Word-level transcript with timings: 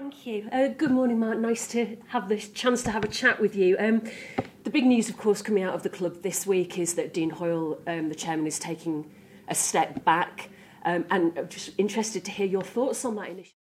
Thank 0.00 0.26
you. 0.26 0.48
Uh, 0.50 0.68
good 0.68 0.92
morning, 0.92 1.18
Mark. 1.18 1.36
Nice 1.36 1.66
to 1.72 1.98
have 2.08 2.26
this 2.30 2.48
chance 2.48 2.82
to 2.84 2.90
have 2.90 3.04
a 3.04 3.08
chat 3.08 3.38
with 3.38 3.54
you. 3.54 3.76
Um, 3.78 4.02
the 4.64 4.70
big 4.70 4.86
news, 4.86 5.10
of 5.10 5.18
course, 5.18 5.42
coming 5.42 5.62
out 5.62 5.74
of 5.74 5.82
the 5.82 5.90
club 5.90 6.22
this 6.22 6.46
week 6.46 6.78
is 6.78 6.94
that 6.94 7.12
Dean 7.12 7.28
Hoyle, 7.28 7.78
um, 7.86 8.08
the 8.08 8.14
chairman, 8.14 8.46
is 8.46 8.58
taking 8.58 9.10
a 9.48 9.54
step 9.54 10.02
back. 10.02 10.48
Um, 10.86 11.04
and 11.10 11.38
I'm 11.38 11.50
just 11.50 11.72
interested 11.76 12.24
to 12.24 12.30
hear 12.30 12.46
your 12.46 12.62
thoughts 12.62 13.04
on 13.04 13.14
that 13.16 13.28
initiative. 13.28 13.58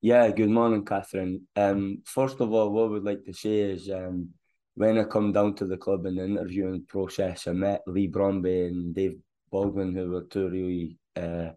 Yeah, 0.00 0.30
good 0.30 0.48
morning, 0.48 0.84
Catherine. 0.84 1.48
Um, 1.56 2.02
first 2.04 2.40
of 2.40 2.52
all, 2.52 2.70
what 2.70 2.84
I 2.84 2.88
would 2.90 3.04
like 3.04 3.24
to 3.24 3.32
say 3.32 3.62
is 3.62 3.90
um, 3.90 4.28
when 4.76 4.96
I 4.96 5.02
come 5.02 5.32
down 5.32 5.56
to 5.56 5.66
the 5.66 5.76
club 5.76 6.06
in 6.06 6.14
the 6.14 6.24
interviewing 6.24 6.84
process, 6.86 7.48
I 7.48 7.52
met 7.52 7.82
Leigh 7.88 8.06
Bromby 8.06 8.68
and 8.68 8.94
Dave 8.94 9.18
Baldwin, 9.50 9.92
who 9.96 10.08
were 10.08 10.22
two 10.22 10.48
really 10.48 10.98
uh, 11.16 11.50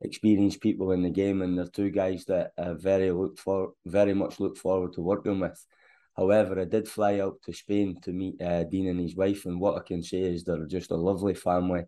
experienced 0.00 0.60
people 0.60 0.92
in 0.92 1.02
the 1.02 1.10
game, 1.10 1.42
and 1.42 1.58
they're 1.58 1.66
two 1.66 1.90
guys 1.90 2.24
that 2.26 2.52
I 2.58 2.74
very 2.74 3.10
look 3.10 3.38
for, 3.38 3.72
very 3.86 4.14
much 4.14 4.40
look 4.40 4.56
forward 4.56 4.92
to 4.94 5.00
working 5.00 5.40
with. 5.40 5.64
However, 6.16 6.60
I 6.60 6.64
did 6.64 6.88
fly 6.88 7.20
out 7.20 7.40
to 7.44 7.52
Spain 7.52 8.00
to 8.02 8.12
meet 8.12 8.40
uh, 8.42 8.64
Dean 8.64 8.88
and 8.88 9.00
his 9.00 9.16
wife, 9.16 9.46
and 9.46 9.60
what 9.60 9.76
I 9.76 9.82
can 9.86 10.02
say 10.02 10.18
is 10.18 10.44
they're 10.44 10.66
just 10.66 10.90
a 10.90 10.96
lovely 10.96 11.34
family. 11.34 11.84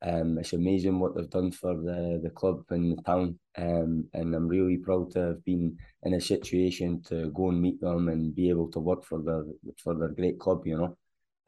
Um, 0.00 0.38
it's 0.38 0.52
amazing 0.52 1.00
what 1.00 1.16
they've 1.16 1.28
done 1.28 1.50
for 1.50 1.74
the, 1.74 2.20
the 2.22 2.30
club 2.30 2.62
and 2.70 2.96
the 2.96 3.02
town, 3.02 3.38
um, 3.56 4.08
and 4.14 4.34
I'm 4.34 4.46
really 4.46 4.76
proud 4.76 5.10
to 5.12 5.20
have 5.20 5.44
been 5.44 5.76
in 6.04 6.14
a 6.14 6.20
situation 6.20 7.02
to 7.08 7.30
go 7.30 7.48
and 7.48 7.60
meet 7.60 7.80
them 7.80 8.08
and 8.08 8.34
be 8.34 8.48
able 8.48 8.70
to 8.72 8.80
work 8.80 9.04
for 9.04 9.20
their 9.20 9.44
for 9.82 9.94
their 9.96 10.08
great 10.10 10.38
club. 10.38 10.64
You 10.66 10.76
know, 10.78 10.96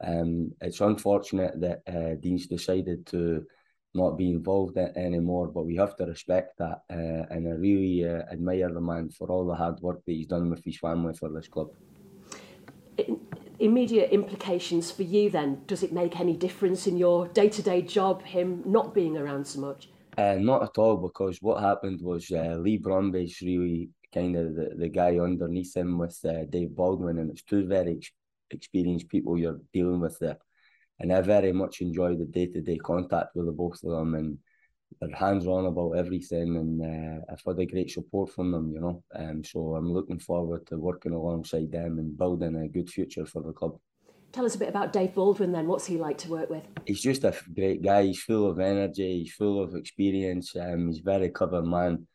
um, 0.03 0.51
it's 0.59 0.81
unfortunate 0.81 1.61
that 1.61 1.81
uh, 1.87 2.15
Dean's 2.19 2.47
decided 2.47 3.05
to 3.07 3.45
not 3.93 4.17
be 4.17 4.29
involved 4.29 4.77
in, 4.77 4.95
anymore, 4.97 5.47
but 5.47 5.65
we 5.65 5.75
have 5.75 5.95
to 5.97 6.05
respect 6.05 6.57
that. 6.57 6.81
Uh, 6.89 7.25
and 7.29 7.47
I 7.47 7.51
really 7.51 8.07
uh, 8.07 8.23
admire 8.31 8.71
the 8.71 8.81
man 8.81 9.09
for 9.09 9.29
all 9.29 9.45
the 9.45 9.55
hard 9.55 9.79
work 9.81 10.01
that 10.05 10.11
he's 10.11 10.27
done 10.27 10.49
with 10.49 10.63
his 10.63 10.77
family 10.77 11.13
for 11.13 11.29
this 11.29 11.47
club. 11.47 11.69
Immediate 13.59 14.11
implications 14.11 14.91
for 14.91 15.03
you 15.03 15.29
then? 15.29 15.61
Does 15.67 15.83
it 15.83 15.91
make 15.91 16.19
any 16.19 16.35
difference 16.35 16.87
in 16.87 16.97
your 16.97 17.27
day 17.27 17.49
to 17.49 17.61
day 17.61 17.81
job, 17.81 18.23
him 18.23 18.63
not 18.65 18.93
being 18.93 19.17
around 19.17 19.45
so 19.45 19.59
much? 19.59 19.89
Uh, 20.17 20.35
not 20.39 20.63
at 20.63 20.77
all, 20.77 20.97
because 20.97 21.37
what 21.41 21.61
happened 21.61 22.01
was 22.01 22.31
uh, 22.31 22.57
Leigh 22.59 22.79
Bromby's 22.79 23.41
really 23.41 23.89
kind 24.13 24.35
of 24.35 24.55
the, 24.55 24.71
the 24.75 24.89
guy 24.89 25.17
underneath 25.17 25.75
him 25.75 25.97
with 25.97 26.19
uh, 26.25 26.43
Dave 26.49 26.75
Baldwin, 26.75 27.19
and 27.19 27.31
it's 27.31 27.43
two 27.43 27.65
very 27.65 27.97
ex- 27.97 28.11
experienced 28.49 29.07
people 29.07 29.37
you're 29.37 29.61
dealing 29.73 30.01
with 30.01 30.19
there 30.19 30.37
and 31.01 31.11
I 31.11 31.21
very 31.21 31.51
much 31.51 31.81
enjoy 31.81 32.15
the 32.15 32.25
day 32.25 32.45
to 32.47 32.61
day 32.61 32.77
contact 32.77 33.35
with 33.35 33.47
the 33.47 33.51
both 33.51 33.83
of 33.83 33.91
them, 33.91 34.13
and 34.15 34.37
they're 34.99 35.15
hands 35.15 35.47
on 35.47 35.65
about 35.65 35.93
everything, 35.93 36.55
and 36.57 36.81
uh, 36.81 37.25
I've 37.31 37.41
had 37.45 37.59
a 37.59 37.65
great 37.65 37.89
support 37.89 38.31
from 38.31 38.51
them, 38.51 38.71
you 38.71 38.79
know. 38.79 39.03
Um, 39.15 39.43
so 39.43 39.75
I'm 39.75 39.91
looking 39.91 40.19
forward 40.19 40.67
to 40.67 40.77
working 40.77 41.13
alongside 41.13 41.71
them 41.71 41.97
and 41.97 42.17
building 42.17 42.55
a 42.55 42.67
good 42.67 42.89
future 42.89 43.25
for 43.25 43.41
the 43.41 43.51
club. 43.51 43.79
Tell 44.31 44.45
us 44.45 44.55
a 44.55 44.59
bit 44.59 44.69
about 44.69 44.93
Dave 44.93 45.13
Baldwin 45.13 45.51
then. 45.51 45.67
What's 45.67 45.87
he 45.87 45.97
like 45.97 46.17
to 46.19 46.29
work 46.29 46.49
with? 46.49 46.63
He's 46.85 47.01
just 47.01 47.25
a 47.25 47.35
great 47.53 47.81
guy. 47.81 48.03
He's 48.03 48.21
full 48.21 48.49
of 48.49 48.59
energy. 48.59 49.23
He's 49.23 49.33
full 49.33 49.61
of 49.61 49.75
experience. 49.75 50.55
Um, 50.55 50.87
he's 50.87 50.99
a 50.99 51.03
very 51.03 51.29
clever 51.29 51.61
man. 51.61 52.07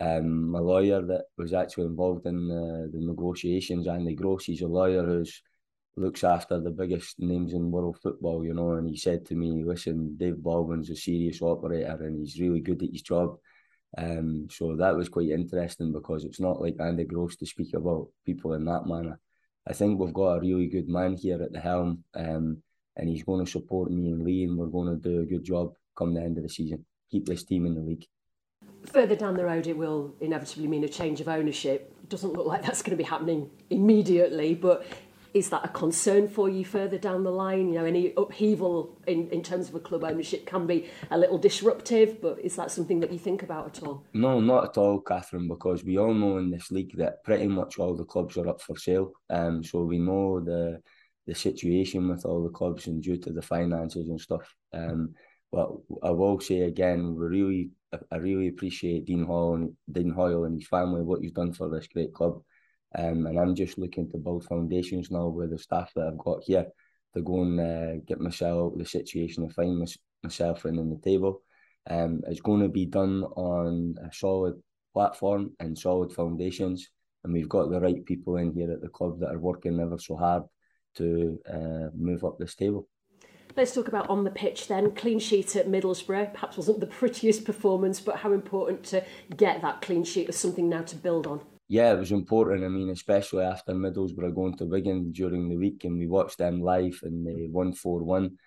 Um, 0.00 0.50
my 0.50 0.60
lawyer 0.60 1.02
that 1.02 1.24
was 1.36 1.52
actually 1.52 1.86
involved 1.86 2.24
in 2.26 2.48
the, 2.48 2.90
the 2.92 3.04
negotiations, 3.04 3.88
Andy 3.88 4.14
Gross, 4.14 4.44
he's 4.44 4.62
a 4.62 4.68
lawyer 4.68 5.04
who's 5.04 5.42
looks 5.98 6.24
after 6.24 6.60
the 6.60 6.70
biggest 6.70 7.18
names 7.18 7.52
in 7.52 7.70
world 7.70 7.98
football, 8.02 8.44
you 8.44 8.54
know, 8.54 8.72
and 8.72 8.88
he 8.88 8.96
said 8.96 9.24
to 9.26 9.34
me, 9.34 9.62
listen, 9.64 10.16
Dave 10.16 10.42
Baldwin's 10.42 10.90
a 10.90 10.96
serious 10.96 11.42
operator 11.42 11.98
and 12.00 12.18
he's 12.18 12.40
really 12.40 12.60
good 12.60 12.82
at 12.82 12.90
his 12.90 13.02
job. 13.02 13.38
Um, 13.96 14.48
so 14.50 14.76
that 14.76 14.96
was 14.96 15.08
quite 15.08 15.30
interesting 15.30 15.92
because 15.92 16.24
it's 16.24 16.40
not 16.40 16.60
like 16.60 16.76
Andy 16.80 17.04
Gross 17.04 17.36
to 17.36 17.46
speak 17.46 17.74
about 17.74 18.08
people 18.26 18.54
in 18.54 18.64
that 18.66 18.86
manner. 18.86 19.18
I 19.66 19.72
think 19.72 19.98
we've 19.98 20.14
got 20.14 20.36
a 20.36 20.40
really 20.40 20.66
good 20.66 20.88
man 20.88 21.16
here 21.16 21.42
at 21.42 21.52
the 21.52 21.60
helm, 21.60 22.04
um, 22.14 22.62
and 22.96 23.08
he's 23.08 23.24
going 23.24 23.44
to 23.44 23.50
support 23.50 23.90
me 23.90 24.08
and 24.08 24.24
Leigh, 24.24 24.44
and 24.44 24.56
we're 24.56 24.66
going 24.66 24.88
to 24.88 25.08
do 25.08 25.20
a 25.20 25.26
good 25.26 25.44
job 25.44 25.74
come 25.96 26.14
the 26.14 26.22
end 26.22 26.36
of 26.36 26.42
the 26.42 26.48
season. 26.48 26.84
Keep 27.10 27.26
this 27.26 27.44
team 27.44 27.66
in 27.66 27.74
the 27.74 27.80
league. 27.80 28.06
Further 28.92 29.16
down 29.16 29.36
the 29.36 29.44
road, 29.44 29.66
it 29.66 29.76
will 29.76 30.14
inevitably 30.20 30.68
mean 30.68 30.84
a 30.84 30.88
change 30.88 31.20
of 31.20 31.28
ownership. 31.28 31.92
Doesn't 32.08 32.32
look 32.32 32.46
like 32.46 32.62
that's 32.62 32.82
going 32.82 32.96
to 32.96 33.02
be 33.02 33.08
happening 33.08 33.50
immediately, 33.70 34.54
but 34.54 34.86
is 35.34 35.50
that 35.50 35.64
a 35.64 35.68
concern 35.68 36.28
for 36.28 36.48
you 36.48 36.64
further 36.64 36.98
down 36.98 37.24
the 37.24 37.30
line? 37.30 37.68
You 37.68 37.74
know, 37.74 37.84
any 37.84 38.12
upheaval 38.16 38.98
in, 39.06 39.28
in 39.30 39.42
terms 39.42 39.68
of 39.68 39.74
a 39.74 39.80
club 39.80 40.04
ownership 40.04 40.46
can 40.46 40.66
be 40.66 40.88
a 41.10 41.18
little 41.18 41.38
disruptive, 41.38 42.20
but 42.20 42.38
is 42.40 42.56
that 42.56 42.70
something 42.70 43.00
that 43.00 43.12
you 43.12 43.18
think 43.18 43.42
about 43.42 43.66
at 43.76 43.82
all? 43.82 44.04
No, 44.14 44.40
not 44.40 44.70
at 44.70 44.78
all, 44.78 45.00
Catherine, 45.00 45.48
because 45.48 45.84
we 45.84 45.98
all 45.98 46.14
know 46.14 46.38
in 46.38 46.50
this 46.50 46.70
league 46.70 46.96
that 46.96 47.22
pretty 47.24 47.46
much 47.46 47.78
all 47.78 47.96
the 47.96 48.04
clubs 48.04 48.36
are 48.36 48.48
up 48.48 48.60
for 48.60 48.76
sale. 48.76 49.12
Um, 49.30 49.62
so 49.62 49.82
we 49.82 49.98
know 49.98 50.40
the 50.40 50.80
the 51.28 51.34
situation 51.34 52.08
with 52.08 52.24
all 52.24 52.42
the 52.42 52.48
clubs 52.48 52.86
and 52.86 53.02
due 53.02 53.18
to 53.18 53.30
the 53.30 53.42
finances 53.42 54.08
and 54.08 54.18
stuff. 54.18 54.50
Um, 54.72 55.14
but 55.52 55.70
I 56.02 56.10
will 56.10 56.40
say 56.40 56.60
again, 56.60 57.14
we 57.14 57.26
really, 57.26 57.70
I 58.10 58.16
really 58.16 58.48
appreciate 58.48 59.04
Dean 59.04 59.24
Hoyle 59.24 59.54
and 59.54 59.72
Dean 59.92 60.10
Hoyle 60.10 60.44
and 60.44 60.58
his 60.58 60.68
family 60.68 61.02
what 61.02 61.20
he's 61.20 61.32
done 61.32 61.52
for 61.52 61.68
this 61.68 61.86
great 61.86 62.14
club. 62.14 62.42
Um, 62.96 63.26
and 63.26 63.38
I'm 63.38 63.54
just 63.54 63.78
looking 63.78 64.10
to 64.10 64.18
build 64.18 64.44
foundations 64.44 65.10
now 65.10 65.28
with 65.28 65.50
the 65.50 65.58
staff 65.58 65.92
that 65.94 66.06
I've 66.06 66.18
got 66.18 66.42
here 66.42 66.66
to 67.14 67.22
go 67.22 67.42
and 67.42 67.60
uh, 67.60 68.02
get 68.06 68.20
myself 68.20 68.74
the 68.76 68.84
situation 68.84 69.44
and 69.44 69.54
find 69.54 69.86
myself 70.22 70.64
in, 70.64 70.78
in 70.78 70.90
the 70.90 70.98
table. 70.98 71.42
Um, 71.88 72.22
it's 72.26 72.40
going 72.40 72.62
to 72.62 72.68
be 72.68 72.86
done 72.86 73.24
on 73.24 73.94
a 74.02 74.12
solid 74.12 74.54
platform 74.92 75.52
and 75.60 75.78
solid 75.78 76.12
foundations, 76.12 76.88
and 77.24 77.32
we've 77.32 77.48
got 77.48 77.70
the 77.70 77.80
right 77.80 78.04
people 78.04 78.36
in 78.36 78.52
here 78.52 78.72
at 78.72 78.80
the 78.80 78.88
club 78.88 79.20
that 79.20 79.30
are 79.30 79.38
working 79.38 79.80
ever 79.80 79.98
so 79.98 80.16
hard 80.16 80.44
to 80.96 81.38
uh, 81.50 81.88
move 81.94 82.24
up 82.24 82.38
this 82.38 82.54
table. 82.54 82.88
Let's 83.56 83.74
talk 83.74 83.88
about 83.88 84.08
on 84.08 84.24
the 84.24 84.30
pitch 84.30 84.68
then. 84.68 84.92
Clean 84.92 85.18
sheet 85.18 85.56
at 85.56 85.66
Middlesbrough. 85.66 86.32
Perhaps 86.32 86.56
wasn't 86.56 86.80
the 86.80 86.86
prettiest 87.00 87.44
performance, 87.44 88.00
but 88.00 88.16
how 88.16 88.32
important 88.32 88.84
to 88.84 89.04
get 89.36 89.62
that 89.62 89.82
clean 89.82 90.04
sheet 90.04 90.28
as 90.28 90.36
something 90.36 90.68
now 90.68 90.82
to 90.82 90.96
build 90.96 91.26
on 91.26 91.40
yeah, 91.68 91.92
it 91.92 91.98
was 91.98 92.12
important. 92.12 92.64
I 92.64 92.68
mean, 92.68 92.88
especially 92.88 93.44
after 93.44 93.72
Middlesbrough 93.74 94.34
going 94.34 94.56
to 94.56 94.64
Wigan 94.64 95.12
during 95.12 95.48
the 95.48 95.56
week 95.56 95.84
and 95.84 95.98
we 95.98 96.06
watched 96.06 96.38
them 96.38 96.62
live 96.62 96.98
and 97.02 97.26
they 97.26 97.46
won 97.50 97.74
4 97.74 98.02
1. 98.02 98.38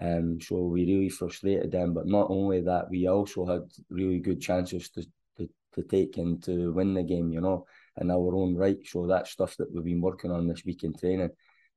Um, 0.00 0.40
so 0.40 0.56
we 0.56 0.86
really 0.86 1.10
frustrated 1.10 1.70
them. 1.70 1.92
But 1.92 2.06
not 2.06 2.30
only 2.30 2.62
that, 2.62 2.88
we 2.90 3.06
also 3.08 3.44
had 3.44 3.62
really 3.90 4.20
good 4.20 4.40
chances 4.40 4.88
to, 4.90 5.06
to, 5.36 5.50
to 5.74 5.82
take 5.82 6.16
and 6.16 6.42
to 6.44 6.72
win 6.72 6.94
the 6.94 7.02
game, 7.02 7.30
you 7.30 7.42
know, 7.42 7.66
in 8.00 8.10
our 8.10 8.34
own 8.34 8.56
right. 8.56 8.78
So 8.86 9.06
that's 9.06 9.30
stuff 9.30 9.54
that 9.58 9.70
we've 9.70 9.84
been 9.84 10.00
working 10.00 10.30
on 10.30 10.48
this 10.48 10.64
week 10.64 10.82
in 10.82 10.94
training. 10.94 11.30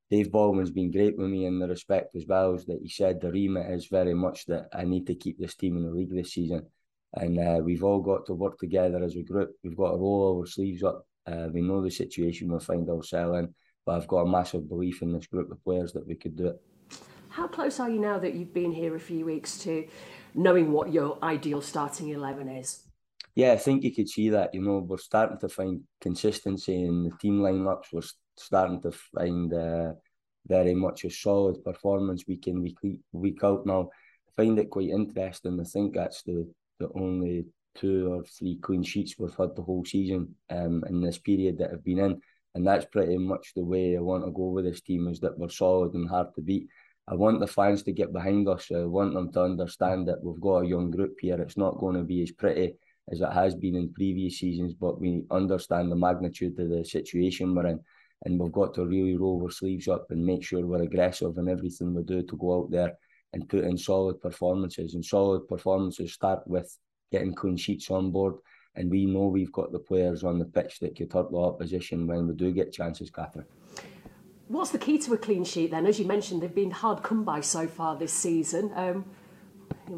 Dave 0.10 0.32
Baldwin's 0.32 0.72
been 0.72 0.92
great 0.92 1.18
with 1.18 1.28
me 1.28 1.46
in 1.46 1.60
the 1.60 1.68
respect 1.68 2.16
as 2.16 2.26
well 2.26 2.54
as 2.54 2.66
that 2.68 2.80
he 2.82 2.88
said 2.88 3.20
the 3.20 3.32
remit 3.32 3.70
is 3.72 3.88
very 3.88 4.14
much 4.14 4.46
that 4.46 4.70
I 4.72 4.86
need 4.86 5.08
to 5.08 5.16
keep 5.16 5.40
this 5.40 5.56
team 5.56 5.78
in 5.78 5.84
the 5.84 5.90
league 5.90 6.14
this 6.14 6.34
season 6.34 6.68
and 7.16 7.40
uh, 7.40 7.62
we've 7.64 7.84
all 7.84 8.02
got 8.02 8.26
to 8.26 8.34
work 8.34 8.58
together 8.60 9.04
as 9.04 9.16
a 9.16 9.24
group. 9.24 9.52
We've 9.64 9.78
got 9.78 9.92
to 9.92 9.98
roll 9.98 10.40
our 10.40 10.46
sleeves 10.46 10.84
up. 10.84 11.06
Uh, 11.26 11.48
we 11.52 11.62
know 11.62 11.82
the 11.82 11.92
situation 11.92 12.50
we'll 12.50 12.60
find 12.60 12.90
ourselves 12.90 13.40
in, 13.40 13.54
but 13.86 13.96
I've 13.96 14.08
got 14.08 14.22
a 14.22 14.30
massive 14.30 14.68
belief 14.68 15.02
in 15.02 15.14
this 15.14 15.28
group 15.28 15.52
of 15.52 15.64
players 15.64 15.94
that 15.94 16.08
we 16.08 16.16
could 16.16 16.36
do 16.36 16.48
it. 16.48 16.62
How 17.30 17.48
close 17.48 17.80
are 17.80 17.90
you 17.90 18.00
now 18.00 18.20
that 18.20 18.34
you've 18.34 18.54
been 18.54 18.72
here 18.72 18.96
a 18.96 19.00
few 19.00 19.26
weeks 19.26 19.58
to 19.60 19.88
knowing 20.34 20.72
what 20.72 20.94
your 20.94 21.18
ideal 21.24 21.62
starting 21.62 22.10
11 22.10 22.48
is? 22.50 22.84
Yeah, 23.36 23.52
I 23.52 23.58
think 23.58 23.84
you 23.84 23.94
could 23.94 24.08
see 24.08 24.30
that. 24.30 24.54
You 24.54 24.62
know, 24.62 24.78
we're 24.80 24.98
starting 24.98 25.38
to 25.40 25.50
find 25.50 25.82
consistency 26.00 26.84
in 26.84 27.04
the 27.04 27.12
team 27.20 27.42
lineups. 27.42 27.92
We're 27.92 28.02
starting 28.38 28.82
to 28.82 28.92
find 28.92 29.54
uh, 29.54 29.94
very 30.48 30.74
much 30.74 31.04
a 31.04 31.10
solid 31.10 31.64
performance 31.64 32.24
week 32.28 32.48
in, 32.48 32.62
week, 32.62 32.78
week 33.12 33.44
out 33.44 33.66
now. 33.66 33.90
I 34.30 34.32
find 34.42 34.58
it 34.60 34.70
quite 34.70 34.90
interesting. 34.90 35.60
I 35.60 35.64
think 35.64 35.96
that's 35.96 36.24
the 36.24 36.50
the 36.80 36.90
only 36.96 37.46
two 37.76 38.14
or 38.14 38.24
three 38.24 38.58
clean 38.62 38.84
sheets 38.84 39.16
we've 39.18 39.36
had 39.36 39.56
the 39.56 39.62
whole 39.62 39.86
season 39.86 40.36
um, 40.50 40.84
in 40.88 41.02
this 41.02 41.18
period 41.18 41.58
that 41.58 41.72
I've 41.72 41.84
been 41.84 42.00
in. 42.00 42.22
And 42.56 42.66
that's 42.66 42.86
pretty 42.86 43.18
much 43.18 43.52
the 43.54 43.66
way 43.66 43.98
I 43.98 44.00
want 44.00 44.24
to 44.24 44.32
go 44.32 44.46
with 44.46 44.66
this 44.66 44.82
team 44.82 45.08
is 45.10 45.20
that 45.20 45.38
we're 45.38 45.50
solid 45.50 45.94
and 45.94 46.10
hard 46.10 46.34
to 46.36 46.42
beat. 46.42 46.68
I 47.08 47.14
want 47.14 47.40
the 47.40 47.48
fans 47.48 47.84
to 47.84 47.92
get 47.92 48.14
behind 48.14 48.48
us. 48.48 48.72
I 48.74 48.86
want 48.86 49.14
them 49.14 49.32
to 49.34 49.42
understand 49.42 50.08
that 50.08 50.24
we've 50.24 50.40
got 50.40 50.60
a 50.60 50.68
young 50.68 50.90
group 50.90 51.18
here. 51.20 51.40
It's 51.40 51.58
not 51.58 51.78
going 51.78 51.96
to 51.96 52.04
be 52.04 52.24
as 52.24 52.32
pretty 52.32 52.74
as 53.12 53.22
it 53.22 53.32
has 53.32 53.54
been 53.54 53.76
in 53.76 53.94
previous 53.94 54.40
seasons, 54.40 54.74
but 54.74 55.00
we 55.00 55.24
understand 55.30 55.92
the 55.92 55.96
magnitude 55.96 56.60
of 56.60 56.70
the 56.70 56.84
situation 56.84 57.54
we're 57.54 57.68
in. 57.68 57.80
And 58.24 58.40
we've 58.40 58.52
got 58.52 58.74
to 58.76 58.86
really 58.86 59.18
roll 59.18 59.44
our 59.44 59.52
sleeves 59.52 59.88
up 59.88 60.08
and 60.10 60.26
make 60.26 60.44
sure 60.44 60.66
we're 60.66 60.82
aggressive 60.82 61.38
in 61.38 61.50
everything 61.50 61.94
we 61.94 62.04
do 62.04 62.24
to 62.24 62.38
go 62.38 62.62
out 62.62 62.72
there 62.72 62.98
and 63.36 63.50
put 63.50 63.66
in 63.66 63.78
solid 63.78 64.20
performances. 64.22 64.96
And 64.96 65.06
solid 65.06 65.48
performances 65.48 66.14
start 66.14 66.48
with 66.48 66.76
getting 67.12 67.36
clean 67.36 67.58
sheets 67.58 67.92
on 67.92 68.10
board. 68.10 68.36
And 68.76 68.90
we 68.90 69.06
know 69.06 69.28
we've 69.28 69.52
got 69.52 69.74
the 69.74 69.80
players 69.80 70.24
on 70.24 70.40
the 70.40 70.46
pitch 70.46 70.80
that 70.80 70.96
could 70.96 71.12
hurt 71.12 71.32
the 71.32 71.38
opposition 71.38 72.08
when 72.08 72.28
we 72.28 72.34
do 72.34 72.52
get 72.52 72.72
chances, 72.72 73.12
Catherine. 73.12 73.46
What's 74.48 74.72
the 74.72 74.78
key 74.78 74.98
to 75.00 75.14
a 75.14 75.18
clean 75.18 75.44
sheet 75.44 75.72
then? 75.72 75.86
As 75.86 76.00
you 76.00 76.06
mentioned, 76.06 76.42
they've 76.42 76.56
been 76.56 76.72
hard 76.72 77.04
come 77.04 77.26
by 77.26 77.42
so 77.42 77.68
far 77.68 77.98
this 77.98 78.14
season. 78.14 78.72
Um, 78.74 79.06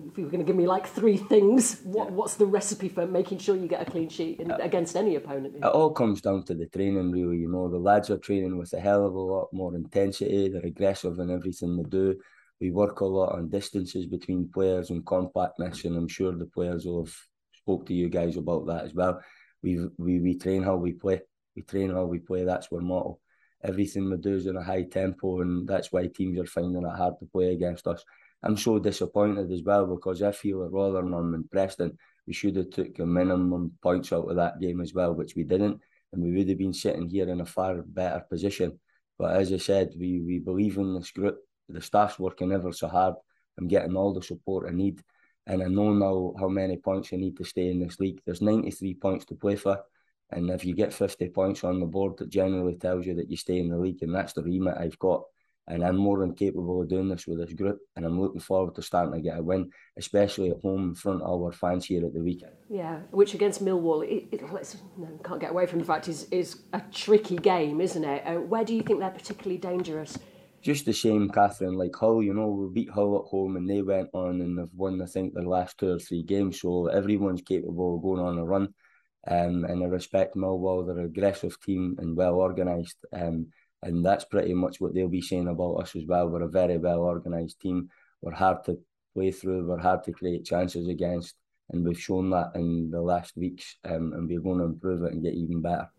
if 0.09 0.17
you 0.17 0.23
were 0.23 0.31
going 0.31 0.43
to 0.43 0.45
give 0.45 0.55
me 0.55 0.65
like 0.65 0.87
three 0.87 1.17
things, 1.17 1.81
what, 1.83 2.09
yeah. 2.09 2.15
what's 2.15 2.35
the 2.35 2.45
recipe 2.45 2.89
for 2.89 3.05
making 3.05 3.37
sure 3.37 3.55
you 3.55 3.67
get 3.67 3.87
a 3.87 3.89
clean 3.89 4.09
sheet 4.09 4.39
in, 4.39 4.51
uh, 4.51 4.57
against 4.61 4.95
any 4.95 5.15
opponent? 5.15 5.57
It 5.57 5.63
all 5.63 5.91
comes 5.91 6.21
down 6.21 6.43
to 6.45 6.55
the 6.55 6.65
training, 6.65 7.11
really. 7.11 7.37
You 7.37 7.51
know, 7.51 7.69
the 7.69 7.77
lads 7.77 8.09
are 8.09 8.17
training 8.17 8.57
with 8.57 8.73
a 8.73 8.79
hell 8.79 9.05
of 9.05 9.13
a 9.13 9.19
lot 9.19 9.49
more 9.53 9.75
intensity. 9.75 10.49
They're 10.49 10.65
aggressive 10.65 11.19
in 11.19 11.29
everything 11.29 11.77
they 11.77 11.83
do. 11.83 12.15
We 12.59 12.71
work 12.71 13.01
a 13.01 13.05
lot 13.05 13.33
on 13.33 13.49
distances 13.49 14.07
between 14.07 14.51
players 14.51 14.89
and 14.89 15.05
compactness, 15.05 15.85
and 15.85 15.95
I'm 15.95 16.07
sure 16.07 16.31
the 16.31 16.45
players 16.45 16.85
will 16.85 17.05
have 17.05 17.15
spoke 17.53 17.85
to 17.85 17.93
you 17.93 18.09
guys 18.09 18.37
about 18.37 18.65
that 18.67 18.85
as 18.85 18.93
well. 18.93 19.21
We 19.61 19.87
we 19.97 20.19
we 20.19 20.37
train 20.37 20.63
how 20.63 20.77
we 20.77 20.93
play. 20.93 21.21
We 21.55 21.63
train 21.63 21.91
how 21.91 22.05
we 22.05 22.19
play. 22.19 22.43
That's 22.45 22.67
our 22.71 22.81
motto. 22.81 23.19
Everything 23.63 24.09
we 24.09 24.17
do 24.17 24.35
is 24.35 24.47
in 24.47 24.55
a 24.55 24.63
high 24.63 24.83
tempo, 24.83 25.41
and 25.41 25.67
that's 25.67 25.91
why 25.91 26.07
teams 26.07 26.39
are 26.39 26.45
finding 26.45 26.85
it 26.85 26.97
hard 26.97 27.15
to 27.19 27.25
play 27.25 27.51
against 27.53 27.87
us. 27.87 28.03
I'm 28.43 28.57
so 28.57 28.79
disappointed 28.79 29.51
as 29.51 29.63
well 29.63 29.85
because 29.87 30.21
I 30.21 30.31
feel 30.31 30.61
that 30.61 30.69
Rotherham 30.71 31.33
and 31.33 31.49
Preston, 31.49 31.97
we 32.27 32.33
should 32.33 32.55
have 32.55 32.69
took 32.69 32.99
a 32.99 33.05
minimum 33.05 33.71
points 33.81 34.13
out 34.13 34.29
of 34.29 34.35
that 34.35 34.59
game 34.59 34.79
as 34.79 34.93
well, 34.93 35.13
which 35.13 35.35
we 35.35 35.43
didn't, 35.43 35.81
and 36.13 36.23
we 36.23 36.31
would 36.31 36.49
have 36.49 36.57
been 36.57 36.73
sitting 36.73 37.09
here 37.09 37.27
in 37.29 37.41
a 37.41 37.45
far 37.45 37.81
better 37.81 38.23
position. 38.29 38.79
But 39.17 39.35
as 39.35 39.51
I 39.51 39.57
said, 39.57 39.93
we 39.99 40.21
we 40.21 40.39
believe 40.39 40.77
in 40.77 40.93
this 40.93 41.11
group. 41.11 41.37
The 41.69 41.81
staff's 41.81 42.19
working 42.19 42.51
ever 42.51 42.71
so 42.71 42.87
hard. 42.87 43.15
I'm 43.57 43.67
getting 43.67 43.95
all 43.95 44.13
the 44.13 44.21
support 44.21 44.67
I 44.67 44.73
need, 44.73 45.01
and 45.45 45.61
I 45.63 45.67
know 45.67 45.93
now 45.93 46.33
how 46.39 46.47
many 46.47 46.77
points 46.77 47.09
I 47.11 47.17
need 47.17 47.37
to 47.37 47.43
stay 47.43 47.69
in 47.69 47.79
this 47.79 47.99
league. 47.99 48.21
There's 48.25 48.41
93 48.41 48.93
points 48.95 49.25
to 49.25 49.35
play 49.35 49.55
for. 49.55 49.79
And 50.29 50.49
if 50.49 50.65
you 50.65 50.75
get 50.75 50.93
50 50.93 51.29
points 51.29 51.63
on 51.63 51.79
the 51.79 51.85
board, 51.85 52.17
that 52.17 52.29
generally 52.29 52.75
tells 52.75 53.05
you 53.05 53.15
that 53.15 53.31
you 53.31 53.37
stay 53.37 53.59
in 53.59 53.69
the 53.69 53.77
league, 53.77 54.03
and 54.03 54.13
that's 54.13 54.33
the 54.33 54.43
remit 54.43 54.75
I've 54.77 54.99
got 54.99 55.23
and 55.69 55.83
I'm 55.83 55.97
more 55.97 56.19
than 56.19 56.33
capable 56.33 56.81
of 56.81 56.87
doing 56.87 57.09
this 57.09 57.27
with 57.27 57.39
this 57.39 57.53
group. 57.53 57.79
And 57.95 58.05
I'm 58.05 58.19
looking 58.19 58.39
forward 58.39 58.75
to 58.75 58.81
starting 58.81 59.13
to 59.13 59.21
get 59.21 59.37
a 59.37 59.43
win, 59.43 59.69
especially 59.97 60.51
at 60.51 60.61
home 60.61 60.89
in 60.89 60.95
front 60.95 61.21
of 61.21 61.41
our 61.41 61.51
fans 61.51 61.85
here 61.85 62.05
at 62.05 62.13
the 62.13 62.21
weekend. 62.21 62.53
Yeah, 62.69 62.99
which 63.11 63.33
against 63.33 63.63
Millwall, 63.63 64.07
it, 64.07 64.27
it 64.31 64.53
let's, 64.53 64.77
no, 64.97 65.19
can't 65.23 65.41
get 65.41 65.51
away 65.51 65.65
from 65.65 65.79
the 65.79 65.85
fact 65.85 66.07
is 66.07 66.27
is 66.31 66.61
a 66.73 66.81
tricky 66.91 67.35
game, 67.35 67.81
isn't 67.81 68.03
it? 68.03 68.23
Uh, 68.25 68.35
where 68.35 68.63
do 68.63 68.73
you 68.73 68.81
think 68.81 68.99
they're 68.99 69.09
particularly 69.09 69.57
dangerous? 69.57 70.17
Just 70.61 70.85
the 70.85 70.93
same, 70.93 71.29
Catherine. 71.29 71.75
Like 71.75 71.95
Hull, 71.95 72.23
you 72.23 72.33
know, 72.33 72.47
we 72.47 72.73
beat 72.73 72.89
Hull 72.89 73.19
at 73.19 73.29
home 73.29 73.55
and 73.55 73.69
they 73.69 73.81
went 73.81 74.09
on 74.13 74.41
and 74.41 74.57
they've 74.57 74.73
won, 74.75 75.01
I 75.01 75.05
think, 75.05 75.33
their 75.33 75.43
last 75.43 75.77
two 75.77 75.93
or 75.93 75.99
three 75.99 76.23
games. 76.23 76.61
So 76.61 76.87
everyone's 76.87 77.41
capable 77.41 77.95
of 77.95 78.01
going 78.01 78.21
on 78.21 78.37
a 78.37 78.45
run. 78.45 78.73
Um, 79.27 79.65
and 79.65 79.83
I 79.83 79.87
respect 79.87 80.35
Millwall. 80.35 80.85
They're 80.85 80.99
an 80.99 81.05
aggressive 81.05 81.59
team 81.61 81.95
and 81.99 82.17
well 82.17 82.35
organised. 82.35 82.97
Um, 83.13 83.47
and 83.83 84.05
that's 84.05 84.25
pretty 84.25 84.53
much 84.53 84.81
what 84.81 84.93
they'll 84.93 85.07
be 85.07 85.21
saying 85.21 85.47
about 85.47 85.75
us 85.75 85.95
as 85.95 86.05
well. 86.05 86.27
We're 86.29 86.43
a 86.43 86.49
very 86.49 86.77
well 86.77 86.99
organised 86.99 87.59
team. 87.59 87.89
We're 88.21 88.33
hard 88.33 88.63
to 88.65 88.79
play 89.13 89.31
through. 89.31 89.67
We're 89.67 89.77
hard 89.77 90.03
to 90.05 90.11
create 90.11 90.45
chances 90.45 90.87
against, 90.87 91.35
and 91.69 91.85
we've 91.85 91.99
shown 91.99 92.29
that 92.31 92.51
in 92.55 92.89
the 92.89 93.01
last 93.01 93.37
weeks. 93.37 93.77
Um, 93.85 94.13
and 94.13 94.27
we're 94.27 94.41
going 94.41 94.59
to 94.59 94.65
improve 94.65 95.03
it 95.03 95.13
and 95.13 95.23
get 95.23 95.35
even 95.35 95.61
better. 95.61 95.89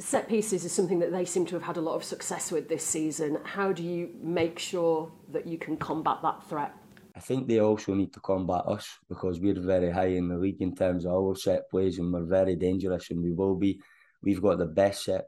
Set 0.00 0.28
pieces 0.28 0.64
is 0.64 0.72
something 0.72 0.98
that 1.00 1.12
they 1.12 1.26
seem 1.26 1.44
to 1.44 1.54
have 1.54 1.62
had 1.62 1.76
a 1.76 1.80
lot 1.80 1.94
of 1.94 2.02
success 2.02 2.50
with 2.50 2.70
this 2.70 2.82
season. 2.82 3.38
How 3.44 3.70
do 3.70 3.82
you 3.82 4.08
make 4.22 4.58
sure 4.58 5.12
that 5.30 5.46
you 5.46 5.58
can 5.58 5.76
combat 5.76 6.18
that 6.22 6.42
threat? 6.48 6.72
I 7.14 7.20
think 7.20 7.46
they 7.46 7.60
also 7.60 7.92
need 7.92 8.14
to 8.14 8.20
combat 8.20 8.62
us 8.66 8.88
because 9.10 9.40
we're 9.40 9.60
very 9.60 9.90
high 9.90 10.14
in 10.20 10.28
the 10.28 10.38
league 10.38 10.62
in 10.62 10.74
terms 10.74 11.04
of 11.04 11.12
our 11.12 11.36
set 11.36 11.68
plays 11.70 11.98
and 11.98 12.10
we're 12.10 12.24
very 12.24 12.56
dangerous 12.56 13.10
and 13.10 13.22
we 13.22 13.32
will 13.32 13.54
be. 13.54 13.78
We've 14.22 14.40
got 14.40 14.56
the 14.56 14.66
best 14.66 15.04
set 15.04 15.26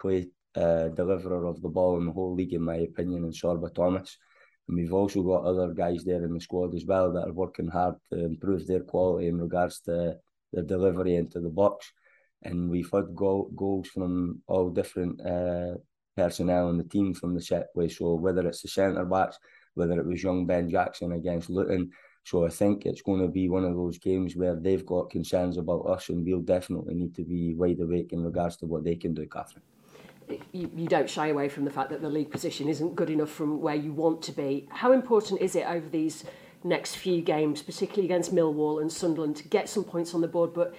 play 0.00 0.26
uh, 0.56 0.88
deliverer 0.88 1.46
of 1.46 1.62
the 1.62 1.68
ball 1.68 1.98
in 1.98 2.06
the 2.06 2.12
whole 2.12 2.34
league, 2.34 2.54
in 2.54 2.62
my 2.62 2.76
opinion, 2.76 3.22
in 3.24 3.30
Sorba 3.30 3.72
Thomas. 3.72 4.18
And 4.66 4.76
we've 4.76 4.92
also 4.92 5.22
got 5.22 5.44
other 5.44 5.72
guys 5.72 6.02
there 6.04 6.24
in 6.24 6.34
the 6.34 6.40
squad 6.40 6.74
as 6.74 6.84
well 6.84 7.12
that 7.12 7.28
are 7.28 7.32
working 7.32 7.68
hard 7.68 7.94
to 8.10 8.24
improve 8.24 8.66
their 8.66 8.80
quality 8.80 9.28
in 9.28 9.40
regards 9.40 9.80
to 9.82 10.16
their 10.52 10.64
delivery 10.64 11.14
into 11.14 11.38
the 11.38 11.50
box. 11.50 11.92
And 12.42 12.70
we've 12.70 12.90
had 12.92 13.14
goal, 13.14 13.50
goals 13.56 13.88
from 13.88 14.42
all 14.46 14.70
different 14.70 15.20
uh, 15.24 15.74
personnel 16.16 16.70
in 16.70 16.78
the 16.78 16.84
team 16.84 17.14
from 17.14 17.34
the 17.34 17.42
set 17.42 17.72
play. 17.74 17.88
So 17.88 18.14
whether 18.14 18.46
it's 18.46 18.62
the 18.62 18.68
centre 18.68 19.04
backs, 19.04 19.38
whether 19.74 19.98
it 19.98 20.06
was 20.06 20.22
young 20.22 20.46
Ben 20.46 20.68
Jackson 20.68 21.12
against 21.12 21.50
Luton. 21.50 21.90
So 22.24 22.44
I 22.44 22.50
think 22.50 22.84
it's 22.84 23.02
going 23.02 23.22
to 23.22 23.28
be 23.28 23.48
one 23.48 23.64
of 23.64 23.74
those 23.74 23.98
games 23.98 24.36
where 24.36 24.54
they've 24.54 24.84
got 24.84 25.10
concerns 25.10 25.56
about 25.56 25.86
us, 25.86 26.10
and 26.10 26.24
we'll 26.24 26.40
definitely 26.40 26.94
need 26.94 27.14
to 27.14 27.24
be 27.24 27.54
wide 27.54 27.80
awake 27.80 28.12
in 28.12 28.22
regards 28.22 28.56
to 28.58 28.66
what 28.66 28.84
they 28.84 28.96
can 28.96 29.14
do, 29.14 29.26
Catherine 29.26 29.62
you, 30.52 30.70
you 30.74 30.88
don't 30.88 31.08
shy 31.08 31.28
away 31.28 31.48
from 31.48 31.64
the 31.64 31.70
fact 31.70 31.90
that 31.90 32.02
the 32.02 32.08
league 32.08 32.30
position 32.30 32.68
isn't 32.68 32.94
good 32.94 33.10
enough 33.10 33.30
from 33.30 33.60
where 33.60 33.74
you 33.74 33.92
want 33.92 34.22
to 34.22 34.32
be. 34.32 34.68
How 34.70 34.92
important 34.92 35.40
is 35.40 35.56
it 35.56 35.66
over 35.66 35.88
these 35.88 36.24
next 36.64 36.96
few 36.96 37.22
games, 37.22 37.62
particularly 37.62 38.06
against 38.06 38.34
Millwall 38.34 38.80
and 38.80 38.92
Sunderland, 38.92 39.36
to 39.36 39.48
get 39.48 39.68
some 39.68 39.84
points 39.84 40.14
on 40.14 40.20
the 40.20 40.28
board, 40.28 40.52
but 40.52 40.74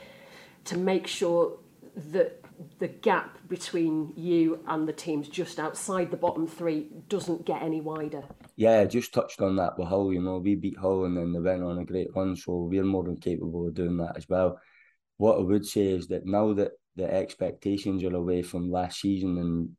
to 0.69 0.77
make 0.77 1.07
sure 1.07 1.57
that 1.95 2.39
the 2.77 2.87
gap 2.87 3.37
between 3.47 4.13
you 4.15 4.63
and 4.67 4.87
the 4.87 4.93
teams 4.93 5.27
just 5.27 5.59
outside 5.59 6.11
the 6.11 6.17
bottom 6.17 6.45
three 6.45 6.89
doesn't 7.07 7.45
get 7.45 7.63
any 7.63 7.81
wider. 7.81 8.23
Yeah, 8.55 8.81
I 8.81 8.85
just 8.85 9.13
touched 9.13 9.41
on 9.41 9.55
that 9.55 9.79
with 9.79 9.87
Hull. 9.87 10.13
You 10.13 10.21
know, 10.21 10.37
we 10.37 10.53
beat 10.55 10.77
Hull 10.77 11.05
and 11.05 11.17
then 11.17 11.33
they 11.33 11.39
went 11.39 11.63
on 11.63 11.79
a 11.79 11.85
great 11.85 12.09
run, 12.15 12.35
so 12.35 12.67
we're 12.69 12.83
more 12.83 13.03
than 13.03 13.17
capable 13.17 13.67
of 13.67 13.73
doing 13.73 13.97
that 13.97 14.17
as 14.17 14.29
well. 14.29 14.59
What 15.17 15.39
I 15.39 15.41
would 15.41 15.65
say 15.65 15.87
is 15.87 16.07
that 16.09 16.27
now 16.27 16.53
that 16.53 16.73
the 16.95 17.11
expectations 17.11 18.03
are 18.03 18.15
away 18.15 18.43
from 18.43 18.69
last 18.69 19.01
season 19.01 19.37
and 19.39 19.69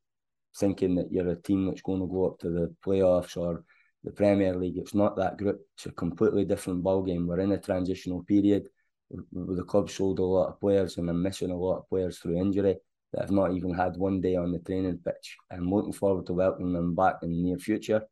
thinking 0.59 0.97
that 0.97 1.13
you're 1.13 1.29
a 1.29 1.37
team 1.37 1.67
that's 1.67 1.83
going 1.83 2.01
to 2.01 2.07
go 2.07 2.27
up 2.27 2.39
to 2.41 2.51
the 2.51 2.75
playoffs 2.85 3.37
or 3.37 3.65
the 4.03 4.11
Premier 4.11 4.57
League. 4.57 4.79
It's 4.79 4.95
not 4.95 5.17
that 5.17 5.37
group. 5.37 5.61
It's 5.77 5.87
a 5.87 5.93
completely 5.93 6.45
different 6.45 6.83
ball 6.83 7.03
game. 7.03 7.29
We're 7.29 7.41
in 7.41 7.53
a 7.53 7.59
transitional 7.61 8.25
period. 8.25 8.69
The 9.33 9.65
club 9.65 9.91
sold 9.91 10.19
a 10.19 10.25
lot 10.25 10.49
of 10.49 10.61
players 10.61 10.97
and 10.97 11.09
I'm 11.09 11.23
missing 11.23 11.51
a 11.51 11.57
lot 11.57 11.79
of 11.79 11.89
players 11.89 12.19
through 12.19 12.39
injury 12.39 12.77
that 13.13 13.23
have 13.23 13.31
not 13.31 13.53
even 13.53 13.75
had 13.75 13.97
one 13.97 14.21
day 14.21 14.37
on 14.37 14.53
the 14.53 14.61
training 14.61 15.01
pitch. 15.05 15.37
I'm 15.51 15.69
looking 15.69 15.93
forward 15.93 16.27
to 16.27 16.33
welcoming 16.33 16.75
them 16.75 16.95
back 16.95 17.17
in 17.23 17.31
the 17.31 17.43
near 17.43 17.59
future. 17.59 18.03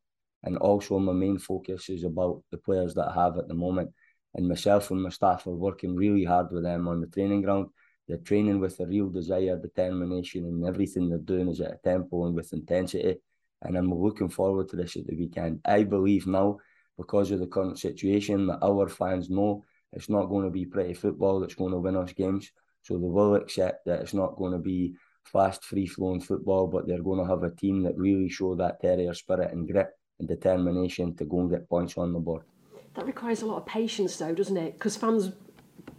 And 0.42 0.56
also 0.58 0.98
my 0.98 1.12
main 1.12 1.38
focus 1.38 1.88
is 1.88 2.04
about 2.04 2.42
the 2.50 2.58
players 2.58 2.94
that 2.94 3.08
I 3.08 3.14
have 3.14 3.38
at 3.38 3.48
the 3.48 3.54
moment. 3.54 3.90
And 4.34 4.48
myself 4.48 4.90
and 4.90 5.02
my 5.02 5.10
staff 5.10 5.46
are 5.46 5.50
working 5.50 5.94
really 5.94 6.24
hard 6.24 6.50
with 6.50 6.64
them 6.64 6.88
on 6.88 7.00
the 7.00 7.06
training 7.06 7.42
ground 7.42 7.68
they're 8.08 8.16
training 8.16 8.58
with 8.58 8.80
a 8.80 8.86
real 8.86 9.10
desire, 9.10 9.58
determination, 9.58 10.44
and 10.44 10.64
everything 10.66 11.08
they're 11.08 11.18
doing 11.18 11.48
is 11.48 11.60
at 11.60 11.74
a 11.74 11.78
tempo 11.84 12.24
and 12.24 12.34
with 12.34 12.52
intensity. 12.54 13.16
And 13.60 13.76
I'm 13.76 13.92
looking 13.92 14.30
forward 14.30 14.70
to 14.70 14.76
this 14.76 14.96
at 14.96 15.06
the 15.06 15.14
weekend. 15.14 15.60
I 15.64 15.82
believe 15.82 16.26
now, 16.26 16.58
because 16.96 17.30
of 17.30 17.40
the 17.40 17.46
current 17.46 17.78
situation, 17.78 18.46
that 18.46 18.60
our 18.62 18.88
fans 18.88 19.28
know 19.28 19.64
it's 19.92 20.08
not 20.08 20.26
going 20.26 20.44
to 20.44 20.50
be 20.50 20.66
pretty 20.66 20.94
football 20.94 21.40
that's 21.40 21.54
going 21.54 21.72
to 21.72 21.78
win 21.78 21.96
us 21.96 22.12
games. 22.12 22.50
So 22.82 22.94
they 22.94 23.08
will 23.08 23.34
accept 23.34 23.84
that 23.86 24.00
it's 24.00 24.14
not 24.14 24.36
going 24.36 24.52
to 24.52 24.58
be 24.58 24.94
fast, 25.24 25.64
free 25.64 25.86
flowing 25.86 26.20
football, 26.20 26.66
but 26.66 26.86
they're 26.86 27.02
going 27.02 27.20
to 27.20 27.30
have 27.30 27.42
a 27.42 27.50
team 27.50 27.82
that 27.82 27.96
really 27.96 28.28
show 28.28 28.54
that 28.56 28.80
terrier 28.80 29.14
spirit 29.14 29.52
and 29.52 29.70
grit 29.70 29.88
and 30.18 30.28
determination 30.28 31.14
to 31.16 31.24
go 31.24 31.40
and 31.40 31.50
get 31.50 31.68
points 31.68 31.96
on 31.98 32.12
the 32.12 32.18
board. 32.18 32.42
That 32.94 33.06
requires 33.06 33.42
a 33.42 33.46
lot 33.46 33.58
of 33.58 33.66
patience, 33.66 34.16
though, 34.16 34.34
doesn't 34.34 34.56
it? 34.56 34.74
Because 34.74 34.96
fans 34.96 35.32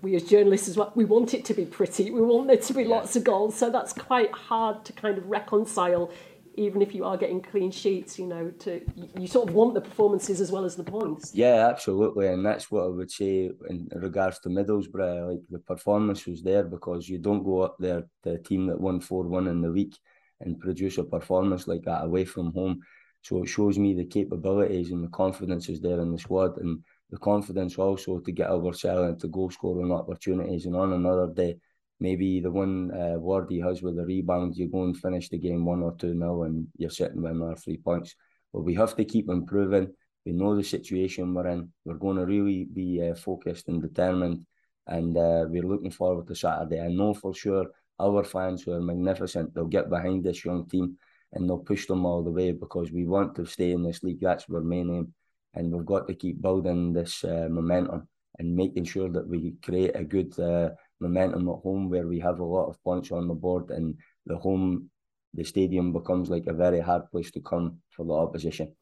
we 0.02 0.16
as 0.16 0.24
journalists 0.24 0.68
as 0.68 0.78
well, 0.78 0.92
we 0.96 1.06
want 1.06 1.34
it 1.34 1.44
to 1.46 1.54
be 1.54 1.66
pretty, 1.66 2.12
we 2.12 2.22
want 2.22 2.48
there 2.48 2.58
to 2.58 2.74
be 2.74 2.84
yeah. 2.84 2.90
lots 2.90 3.16
of 3.16 3.24
goals. 3.24 3.56
So 3.56 3.70
that's 3.70 3.94
quite 3.94 4.32
hard 4.32 4.86
to 4.86 4.94
kind 4.94 5.18
of 5.18 5.26
reconcile, 5.28 6.12
even 6.60 6.82
if 6.82 6.94
you 6.94 7.06
are 7.06 7.18
getting 7.18 7.42
clean 7.42 7.72
sheets, 7.72 8.20
you 8.20 8.28
know, 8.28 8.52
to 8.60 8.82
you 9.18 9.28
sort 9.28 9.48
of 9.48 9.56
want 9.56 9.74
the 9.74 9.82
performances 9.82 10.42
as 10.42 10.52
well 10.52 10.66
as 10.66 10.76
the 10.76 10.84
points. 10.84 11.34
Yeah, 11.34 11.68
absolutely. 11.70 12.28
And 12.28 12.46
that's 12.46 12.70
what 12.70 12.84
I 12.84 12.88
would 12.88 13.10
say 13.10 13.50
in 13.70 13.88
regards 13.96 14.40
to 14.42 14.50
Middlesbrough. 14.50 15.30
Like 15.30 15.42
the 15.50 15.60
performance 15.60 16.26
was 16.26 16.44
there 16.44 16.64
because 16.64 17.08
you 17.08 17.18
don't 17.18 17.44
go 17.44 17.62
up 17.62 17.78
there 17.80 18.04
a 18.26 18.38
team 18.38 18.68
that 18.68 18.80
won 18.80 19.00
4 19.00 19.24
1 19.24 19.48
in 19.48 19.62
the 19.62 19.72
week 19.72 19.98
and 20.42 20.60
produce 20.60 20.98
a 20.98 21.04
performance 21.04 21.68
like 21.68 21.84
that 21.84 22.04
away 22.04 22.26
from 22.26 22.54
home. 22.54 22.82
So 23.22 23.44
it 23.44 23.48
shows 23.48 23.78
me 23.78 23.94
the 23.94 24.06
capabilities 24.06 24.92
and 24.92 25.04
the 25.04 25.10
confidence 25.10 25.70
is 25.70 25.80
there 25.82 26.00
in 26.00 26.12
the 26.12 26.20
squad. 26.20 26.58
And 26.58 26.84
the 27.10 27.18
confidence 27.18 27.78
also 27.78 28.20
to 28.20 28.32
get 28.32 28.50
ourselves 28.50 29.10
into 29.10 29.28
goal 29.28 29.50
scoring 29.50 29.92
opportunities. 29.92 30.66
And 30.66 30.76
on 30.76 30.94
another 30.94 31.28
day, 31.34 31.58
maybe 32.00 32.40
the 32.40 32.52
one 32.52 32.92
uh, 32.92 33.20
word 33.20 33.48
he 33.50 33.60
has 33.60 33.82
with 33.82 33.96
the 33.96 34.06
rebound, 34.06 34.56
you 34.56 34.68
go 34.68 34.84
and 34.84 34.98
finish 34.98 35.30
the 35.30 35.38
game 35.38 35.66
one 35.66 35.82
or 35.84 35.96
two 35.96 36.14
nil, 36.14 36.44
and 36.44 36.68
you're 36.78 36.90
sitting 36.90 37.22
with 37.22 37.32
another 37.32 37.56
three 37.56 37.78
points. 37.78 38.16
But 38.54 38.62
we 38.62 38.74
have 38.76 38.96
to 38.96 39.06
keep 39.06 39.30
improving. 39.30 39.94
We 40.26 40.34
know 40.34 40.56
the 40.56 40.64
situation 40.64 41.34
we're 41.34 41.48
in. 41.48 41.72
We're 41.86 41.96
going 41.96 42.18
to 42.18 42.26
really 42.26 42.66
be 42.66 43.10
uh, 43.10 43.16
focused 43.16 43.68
and 43.68 43.82
determined, 43.82 44.46
and 44.88 45.18
uh, 45.18 45.46
we're 45.48 45.68
looking 45.68 45.92
forward 45.92 46.28
to 46.28 46.36
Saturday. 46.36 46.82
I 46.82 46.88
know 46.88 47.14
for 47.14 47.34
sure 47.34 47.66
our 48.00 48.24
fans 48.24 48.64
who 48.64 48.74
are 48.74 48.82
magnificent, 48.82 49.54
they'll 49.54 49.66
get 49.66 49.90
behind 49.90 50.24
this 50.24 50.46
young 50.46 50.68
team 50.70 50.98
and 51.34 51.48
they'll 51.48 51.60
push 51.60 51.86
them 51.86 52.06
all 52.06 52.24
the 52.24 52.32
way 52.32 52.52
because 52.54 52.92
we 52.92 53.06
want 53.06 53.36
to 53.36 53.46
stay 53.46 53.72
in 53.72 53.84
this 53.84 54.02
league. 54.04 54.22
That's 54.22 54.46
our 54.50 54.62
main 54.62 54.90
aim 54.90 55.14
and 55.54 55.74
we've 55.74 55.86
got 55.86 56.08
to 56.08 56.14
keep 56.14 56.42
building 56.42 56.94
this 56.94 57.24
uh, 57.24 57.48
momentum 57.50 58.08
and 58.38 58.56
making 58.56 58.86
sure 58.86 59.10
that 59.10 59.28
we 59.28 59.56
create 59.64 59.96
a 59.96 60.04
good 60.04 60.38
uh, 60.40 60.70
momentum 61.00 61.48
at 61.50 61.56
home 61.64 61.90
where 61.90 62.08
we 62.08 62.20
have 62.20 62.40
a 62.40 62.44
lot 62.44 62.68
of 62.68 62.82
points 62.84 63.12
on 63.12 63.28
the 63.28 63.34
board 63.34 63.72
and 63.72 63.96
the 64.26 64.38
home 64.38 64.90
the 65.34 65.44
stadium 65.44 65.94
becomes 65.94 66.30
like 66.30 66.48
a 66.48 66.54
very 66.54 66.80
hard 66.80 67.10
place 67.12 67.32
to 67.32 67.40
come 67.40 67.78
for 67.92 68.06
the 68.06 68.14
opposition. 68.14 68.74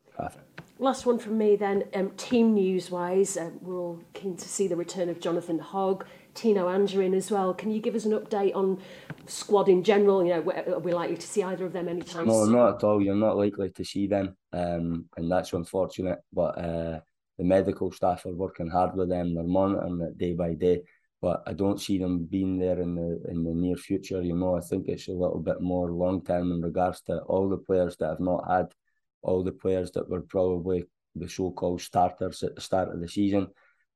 Last 0.80 1.06
one 1.06 1.18
from 1.18 1.38
me 1.38 1.56
then. 1.56 1.86
Um, 1.94 2.12
team 2.12 2.54
news 2.54 2.92
wise, 2.92 3.36
uh, 3.36 3.50
we're 3.62 3.80
all 3.80 4.00
keen 4.14 4.38
to 4.38 4.48
see 4.48 4.68
the 4.68 4.76
return 4.76 5.10
of 5.10 5.20
Jonathan 5.20 5.58
Hogg, 5.58 6.06
Tino 6.36 6.68
Anjorin 6.68 7.16
as 7.16 7.32
well. 7.32 7.54
Can 7.54 7.72
you 7.72 7.82
give 7.82 7.96
us 7.96 8.06
an 8.06 8.12
update 8.12 8.56
on 8.56 8.80
squad 9.26 9.70
in 9.70 9.84
general? 9.84 10.24
You 10.24 10.36
know, 10.36 10.52
are 10.76 10.80
we 10.80 10.94
likely 10.94 11.18
to 11.18 11.28
see 11.28 11.42
either 11.42 11.66
of 11.66 11.74
them 11.74 11.88
anytime 11.88 12.28
no, 12.28 12.44
soon? 12.44 12.52
No, 12.52 12.58
not 12.58 12.76
at 12.76 12.84
all. 12.84 13.02
You're 13.02 13.16
not 13.16 13.38
likely 13.38 13.72
to 13.72 13.84
see 13.84 14.06
them, 14.06 14.38
um, 14.54 15.06
and 15.18 15.32
that's 15.32 15.54
unfortunate. 15.54 16.20
But 16.32 16.58
uh, 16.60 17.00
the 17.40 17.44
medical 17.44 17.92
staff 17.92 18.26
are 18.28 18.36
working 18.36 18.70
hard 18.70 18.96
with 18.96 19.10
them. 19.10 19.34
They're 19.34 19.44
monitoring 19.44 20.02
it 20.02 20.18
day 20.18 20.34
by 20.34 20.54
day. 20.54 20.82
But 21.22 21.44
I 21.48 21.54
don't 21.54 21.82
see 21.82 21.98
them 21.98 22.26
being 22.26 22.60
there 22.60 22.80
in 22.80 22.96
the 22.96 23.20
in 23.30 23.44
the 23.44 23.54
near 23.54 23.76
future. 23.76 24.22
You 24.22 24.36
know, 24.36 24.56
I 24.56 24.62
think 24.62 24.88
it's 24.88 25.08
a 25.08 25.14
little 25.14 25.40
bit 25.40 25.62
more 25.62 25.92
long 25.92 26.24
term 26.24 26.52
in 26.52 26.62
regards 26.62 27.02
to 27.04 27.20
all 27.22 27.50
the 27.50 27.58
players 27.58 27.98
that 27.98 28.10
have 28.10 28.20
not 28.20 28.44
had, 28.50 28.68
all 29.24 29.44
the 29.44 29.52
players 29.52 29.92
that 29.92 30.10
were 30.10 30.22
probably 30.22 30.86
the 31.16 31.28
so 31.28 31.52
called 31.52 31.82
starters 31.82 32.44
at 32.44 32.56
the 32.56 32.62
start 32.62 32.90
of 32.90 33.02
the 33.02 33.08
season. 33.08 33.48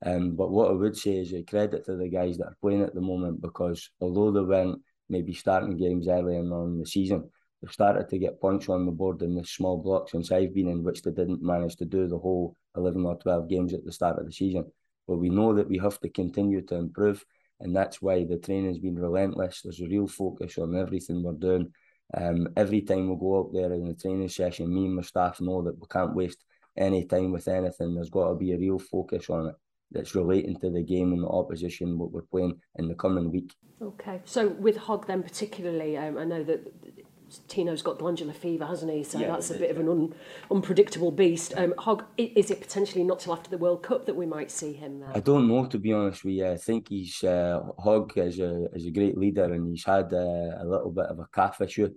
Um, 0.03 0.35
but 0.35 0.49
what 0.49 0.69
I 0.69 0.73
would 0.73 0.97
say 0.97 1.17
is 1.17 1.33
a 1.33 1.43
credit 1.43 1.85
to 1.85 1.95
the 1.95 2.09
guys 2.09 2.37
that 2.37 2.47
are 2.47 2.57
playing 2.61 2.81
at 2.81 2.95
the 2.95 3.01
moment 3.01 3.41
because 3.41 3.91
although 3.99 4.31
they 4.31 4.41
weren't 4.41 4.81
maybe 5.09 5.33
starting 5.33 5.77
games 5.77 6.07
early 6.07 6.37
on 6.37 6.71
in 6.71 6.79
the 6.79 6.87
season, 6.87 7.29
they've 7.61 7.71
started 7.71 8.09
to 8.09 8.17
get 8.17 8.41
points 8.41 8.67
on 8.67 8.85
the 8.85 8.91
board 8.91 9.21
in 9.21 9.35
the 9.35 9.45
small 9.45 9.77
block 9.77 10.09
since 10.09 10.31
I've 10.31 10.55
been 10.55 10.69
in, 10.69 10.83
which 10.83 11.03
they 11.03 11.11
didn't 11.11 11.43
manage 11.43 11.75
to 11.77 11.85
do 11.85 12.07
the 12.07 12.17
whole 12.17 12.55
11 12.75 13.05
or 13.05 13.17
12 13.17 13.47
games 13.47 13.73
at 13.73 13.85
the 13.85 13.91
start 13.91 14.17
of 14.17 14.25
the 14.25 14.31
season. 14.31 14.65
But 15.07 15.17
we 15.17 15.29
know 15.29 15.53
that 15.55 15.69
we 15.69 15.77
have 15.79 15.99
to 15.99 16.09
continue 16.09 16.61
to 16.63 16.75
improve, 16.75 17.25
and 17.59 17.75
that's 17.75 18.01
why 18.01 18.23
the 18.23 18.37
training's 18.37 18.79
been 18.79 18.99
relentless. 18.99 19.61
There's 19.61 19.81
a 19.81 19.87
real 19.87 20.07
focus 20.07 20.57
on 20.57 20.75
everything 20.75 21.23
we're 21.23 21.33
doing. 21.33 21.73
Um, 22.13 22.49
every 22.57 22.81
time 22.81 23.09
we 23.09 23.15
go 23.15 23.39
out 23.39 23.53
there 23.53 23.73
in 23.73 23.87
the 23.87 23.93
training 23.93 24.29
session, 24.29 24.73
me 24.73 24.85
and 24.85 24.95
my 24.95 25.01
staff 25.01 25.39
know 25.39 25.61
that 25.63 25.79
we 25.79 25.87
can't 25.89 26.15
waste 26.15 26.43
any 26.77 27.05
time 27.05 27.31
with 27.31 27.47
anything. 27.47 27.95
There's 27.95 28.09
got 28.09 28.29
to 28.29 28.35
be 28.35 28.53
a 28.53 28.57
real 28.57 28.79
focus 28.79 29.29
on 29.29 29.47
it 29.47 29.55
that's 29.91 30.15
relating 30.15 30.57
to 30.59 30.69
the 30.69 30.83
game 30.83 31.11
and 31.11 31.23
the 31.23 31.27
opposition 31.27 31.97
what 31.97 32.11
we're 32.11 32.21
playing 32.21 32.59
in 32.75 32.87
the 32.87 32.95
coming 32.95 33.31
week. 33.31 33.53
Okay, 33.81 34.21
so 34.25 34.47
with 34.47 34.77
Hogg 34.77 35.07
then 35.07 35.23
particularly, 35.23 35.97
um, 35.97 36.17
I 36.17 36.23
know 36.23 36.43
that 36.43 37.00
Tino's 37.47 37.81
got 37.81 37.97
glandular 37.97 38.33
fever, 38.33 38.65
hasn't 38.65 38.91
he? 38.91 39.03
So 39.03 39.19
yeah, 39.19 39.27
that's 39.27 39.49
a 39.51 39.55
bit 39.57 39.71
of 39.71 39.77
an 39.77 39.89
un, 39.89 40.13
unpredictable 40.49 41.11
beast. 41.11 41.53
Um, 41.55 41.73
Hogg, 41.77 42.03
is 42.17 42.51
it 42.51 42.61
potentially 42.61 43.03
not 43.03 43.19
till 43.19 43.33
after 43.33 43.49
the 43.49 43.57
World 43.57 43.83
Cup 43.83 44.05
that 44.05 44.15
we 44.15 44.25
might 44.25 44.51
see 44.51 44.73
him 44.73 44.99
there? 44.99 45.11
I 45.13 45.19
don't 45.19 45.47
know, 45.47 45.65
to 45.65 45.79
be 45.79 45.93
honest 45.93 46.23
with 46.23 46.35
you. 46.35 46.47
I 46.47 46.57
think 46.57 46.89
he's 46.89 47.23
uh, 47.23 47.61
Hogg 47.79 48.17
is 48.17 48.39
a 48.39 48.65
is 48.73 48.85
a 48.85 48.91
great 48.91 49.17
leader, 49.17 49.45
and 49.53 49.67
he's 49.69 49.85
had 49.85 50.13
uh, 50.13 50.57
a 50.59 50.65
little 50.65 50.91
bit 50.91 51.05
of 51.05 51.19
a 51.19 51.27
calf 51.33 51.61
issue, 51.61 51.89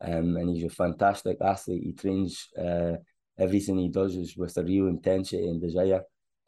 um, 0.00 0.36
and 0.36 0.50
he's 0.50 0.64
a 0.64 0.70
fantastic 0.70 1.38
athlete. 1.40 1.82
He 1.84 1.92
trains 1.92 2.48
uh, 2.58 2.96
everything 3.38 3.78
he 3.78 3.88
does 3.88 4.16
is 4.16 4.36
with 4.36 4.56
a 4.56 4.64
real 4.64 4.88
intensity 4.88 5.48
and 5.48 5.60
desire. 5.60 6.02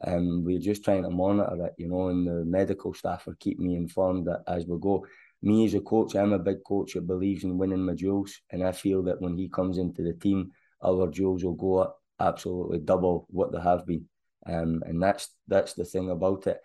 Um, 0.05 0.43
we're 0.43 0.59
just 0.59 0.83
trying 0.83 1.03
to 1.03 1.09
monitor 1.09 1.67
it, 1.67 1.75
you 1.77 1.87
know, 1.87 2.09
and 2.09 2.27
the 2.27 2.43
medical 2.43 2.93
staff 2.93 3.25
are 3.27 3.37
keeping 3.39 3.67
me 3.67 3.77
informed 3.77 4.27
that 4.27 4.43
as 4.47 4.65
we 4.65 4.77
go 4.77 5.05
me 5.43 5.65
as 5.65 5.73
a 5.73 5.81
coach, 5.81 6.15
I'm 6.15 6.33
a 6.33 6.39
big 6.39 6.63
coach 6.63 6.93
that 6.93 7.05
believes 7.05 7.43
in 7.43 7.57
winning 7.57 7.85
my 7.85 7.93
duels, 7.93 8.39
and 8.49 8.63
I 8.63 8.71
feel 8.71 9.03
that 9.03 9.21
when 9.21 9.37
he 9.37 9.49
comes 9.49 9.77
into 9.77 10.01
the 10.01 10.13
team, 10.13 10.51
our 10.83 11.07
duels 11.07 11.43
will 11.43 11.53
go 11.53 11.77
up 11.79 11.99
absolutely 12.19 12.79
double 12.79 13.27
what 13.29 13.51
they 13.51 13.61
have 13.61 13.85
been, 13.85 14.05
um, 14.47 14.81
and 14.85 15.01
that's 15.01 15.29
that's 15.47 15.73
the 15.73 15.85
thing 15.85 16.09
about 16.09 16.47
it. 16.47 16.59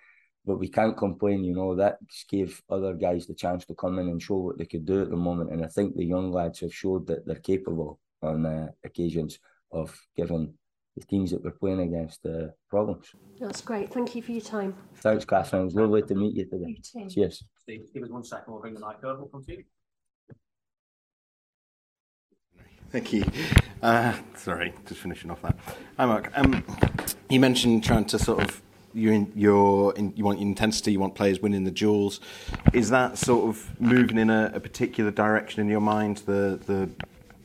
But 0.46 0.58
we 0.58 0.68
can't 0.68 0.96
complain, 0.96 1.44
you 1.44 1.54
know. 1.54 1.74
That 1.74 1.98
gave 2.28 2.62
other 2.70 2.94
guys 2.94 3.26
the 3.26 3.34
chance 3.34 3.66
to 3.66 3.74
come 3.74 3.98
in 3.98 4.08
and 4.08 4.22
show 4.22 4.36
what 4.36 4.58
they 4.58 4.64
could 4.64 4.86
do 4.86 5.02
at 5.02 5.10
the 5.10 5.16
moment, 5.16 5.50
and 5.50 5.64
I 5.64 5.68
think 5.68 5.96
the 5.96 6.04
young 6.04 6.32
lads 6.32 6.60
have 6.60 6.74
showed 6.74 7.06
that 7.08 7.26
they're 7.26 7.36
capable 7.36 7.98
on 8.22 8.46
uh, 8.46 8.68
occasions 8.84 9.38
of 9.72 9.98
giving 10.16 10.54
the 10.98 11.06
teams 11.06 11.30
that 11.30 11.42
we're 11.42 11.50
playing 11.50 11.80
against 11.80 12.24
uh, 12.26 12.48
problems. 12.68 13.06
That's 13.40 13.60
great. 13.60 13.92
Thank 13.92 14.14
you 14.14 14.22
for 14.22 14.32
your 14.32 14.40
time. 14.40 14.74
Thanks, 14.96 15.24
Catherine. 15.24 15.62
It 15.62 15.64
was 15.66 15.74
lovely 15.74 16.02
to 16.02 16.14
meet 16.14 16.34
you 16.34 16.44
today. 16.44 16.78
You 16.94 17.08
Cheers. 17.08 17.44
Steve, 17.60 17.86
give 17.92 18.02
us 18.02 18.10
one 18.10 18.24
second. 18.24 18.52
We'll 18.52 18.60
bring 18.60 18.74
the 18.74 18.80
mic 18.80 19.02
over. 19.04 19.20
We'll 19.20 19.28
come 19.28 19.44
to 19.44 19.52
you. 19.52 19.64
Thank 22.90 23.12
you. 23.12 23.24
Uh, 23.82 24.14
sorry, 24.34 24.72
just 24.86 25.00
finishing 25.00 25.30
off 25.30 25.42
that. 25.42 25.56
Hi, 25.98 26.06
Mark. 26.06 26.32
Um, 26.34 26.64
you 27.28 27.38
mentioned 27.38 27.84
trying 27.84 28.06
to 28.06 28.18
sort 28.18 28.42
of 28.42 28.62
you 28.94 29.12
in 29.12 29.32
your 29.36 29.94
in, 29.94 30.14
you 30.16 30.24
want 30.24 30.38
your 30.38 30.48
intensity, 30.48 30.92
you 30.92 31.00
want 31.00 31.14
players 31.14 31.40
winning 31.40 31.64
the 31.64 31.70
duels. 31.70 32.20
Is 32.72 32.88
that 32.90 33.18
sort 33.18 33.48
of 33.48 33.78
moving 33.80 34.16
in 34.16 34.30
a, 34.30 34.52
a 34.54 34.60
particular 34.60 35.10
direction 35.10 35.60
in 35.60 35.68
your 35.68 35.80
mind? 35.80 36.18
The 36.24 36.58
the 36.66 36.88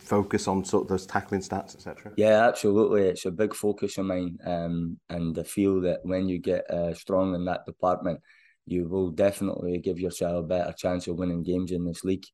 focus 0.03 0.47
on 0.47 0.63
sort 0.65 0.83
of 0.83 0.89
those 0.89 1.05
tackling 1.05 1.41
stats, 1.41 1.75
etc. 1.75 2.11
Yeah, 2.17 2.47
absolutely. 2.47 3.03
It's 3.03 3.25
a 3.25 3.31
big 3.31 3.53
focus 3.53 3.97
of 3.97 4.05
mine, 4.05 4.37
um, 4.45 4.97
and 5.09 5.37
I 5.37 5.43
feel 5.43 5.81
that 5.81 5.99
when 6.03 6.27
you 6.27 6.39
get 6.39 6.69
uh, 6.69 6.93
strong 6.93 7.35
in 7.35 7.45
that 7.45 7.65
department, 7.65 8.19
you 8.65 8.87
will 8.87 9.09
definitely 9.09 9.77
give 9.79 9.99
yourself 9.99 10.43
a 10.43 10.47
better 10.47 10.73
chance 10.73 11.07
of 11.07 11.17
winning 11.17 11.43
games 11.43 11.71
in 11.71 11.85
this 11.85 12.03
league. 12.03 12.25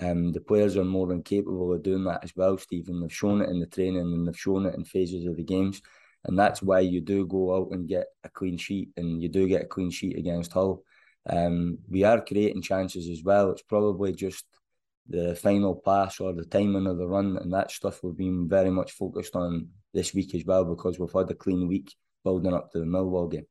Um, 0.00 0.32
the 0.32 0.40
players 0.40 0.76
are 0.76 0.84
more 0.84 1.06
than 1.06 1.22
capable 1.22 1.72
of 1.72 1.82
doing 1.82 2.04
that 2.04 2.22
as 2.22 2.32
well, 2.36 2.56
Stephen. 2.56 3.00
They've 3.00 3.12
shown 3.12 3.42
it 3.42 3.50
in 3.50 3.58
the 3.58 3.66
training 3.66 4.00
and 4.00 4.26
they've 4.26 4.38
shown 4.38 4.66
it 4.66 4.74
in 4.74 4.84
phases 4.84 5.26
of 5.26 5.36
the 5.36 5.44
games. 5.44 5.82
And 6.24 6.38
that's 6.38 6.62
why 6.62 6.80
you 6.80 7.00
do 7.00 7.26
go 7.26 7.56
out 7.56 7.68
and 7.72 7.88
get 7.88 8.06
a 8.24 8.28
clean 8.28 8.58
sheet 8.58 8.90
and 8.96 9.22
you 9.22 9.28
do 9.28 9.48
get 9.48 9.62
a 9.62 9.66
clean 9.66 9.90
sheet 9.90 10.18
against 10.18 10.52
Hull. 10.52 10.82
Um, 11.28 11.78
we 11.88 12.04
are 12.04 12.24
creating 12.24 12.62
chances 12.62 13.08
as 13.08 13.22
well. 13.22 13.50
It's 13.50 13.62
probably 13.62 14.12
just 14.12 14.44
the 15.08 15.34
final 15.36 15.74
pass 15.74 16.20
or 16.20 16.32
the 16.32 16.44
timing 16.44 16.86
of 16.86 16.98
the 16.98 17.06
run 17.06 17.38
and 17.38 17.52
that 17.52 17.70
stuff 17.70 18.02
we've 18.02 18.16
been 18.16 18.48
very 18.48 18.70
much 18.70 18.92
focused 18.92 19.34
on 19.34 19.68
this 19.94 20.14
week 20.14 20.34
as 20.34 20.44
well 20.44 20.64
because 20.64 20.98
we've 20.98 21.12
had 21.12 21.30
a 21.30 21.34
clean 21.34 21.66
week 21.66 21.94
building 22.24 22.52
up 22.52 22.70
to 22.70 22.78
the 22.78 22.84
Millwall 22.84 23.30
game. 23.30 23.46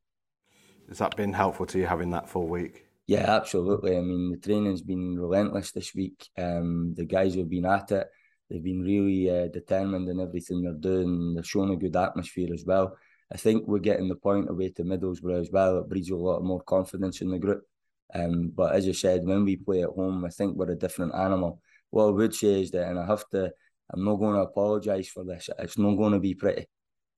Has 0.88 0.98
that 0.98 1.16
been 1.16 1.32
helpful 1.32 1.66
to 1.66 1.78
you 1.78 1.86
having 1.86 2.10
that 2.10 2.28
full 2.28 2.46
week? 2.46 2.86
Yeah, 3.06 3.30
absolutely. 3.36 3.96
I 3.96 4.00
mean, 4.00 4.30
the 4.30 4.36
training's 4.36 4.82
been 4.82 5.18
relentless 5.18 5.72
this 5.72 5.94
week. 5.94 6.28
Um, 6.36 6.94
the 6.94 7.06
guys 7.06 7.34
have 7.34 7.50
been 7.50 7.66
at 7.66 7.90
it. 7.90 8.06
They've 8.48 8.62
been 8.62 8.82
really 8.82 9.30
uh, 9.30 9.48
determined 9.48 10.08
in 10.08 10.20
everything 10.20 10.62
they're 10.62 10.72
doing. 10.72 11.34
They're 11.34 11.42
showing 11.42 11.72
a 11.72 11.76
good 11.76 11.96
atmosphere 11.96 12.52
as 12.52 12.64
well. 12.64 12.96
I 13.32 13.36
think 13.36 13.66
we're 13.66 13.78
getting 13.78 14.08
the 14.08 14.14
point 14.14 14.48
away 14.48 14.70
to 14.70 14.84
Middlesbrough 14.84 15.40
as 15.40 15.50
well. 15.50 15.78
It 15.78 15.88
breeds 15.88 16.10
a 16.10 16.16
lot 16.16 16.42
more 16.42 16.62
confidence 16.62 17.20
in 17.20 17.30
the 17.30 17.38
group. 17.38 17.62
Um, 18.14 18.52
but 18.54 18.74
as 18.74 18.88
I 18.88 18.92
said, 18.92 19.24
when 19.24 19.44
we 19.44 19.56
play 19.56 19.82
at 19.82 19.90
home, 19.90 20.24
I 20.24 20.30
think 20.30 20.56
we're 20.56 20.70
a 20.70 20.76
different 20.76 21.14
animal. 21.14 21.60
What 21.90 22.06
I 22.06 22.10
would 22.10 22.34
say 22.34 22.62
is 22.62 22.70
that, 22.72 22.88
and 22.88 22.98
I 22.98 23.06
have 23.06 23.28
to, 23.30 23.52
I'm 23.92 24.04
not 24.04 24.16
going 24.16 24.34
to 24.34 24.42
apologise 24.42 25.08
for 25.08 25.24
this. 25.24 25.48
It's 25.58 25.78
not 25.78 25.96
going 25.96 26.12
to 26.12 26.20
be 26.20 26.34
pretty. 26.34 26.66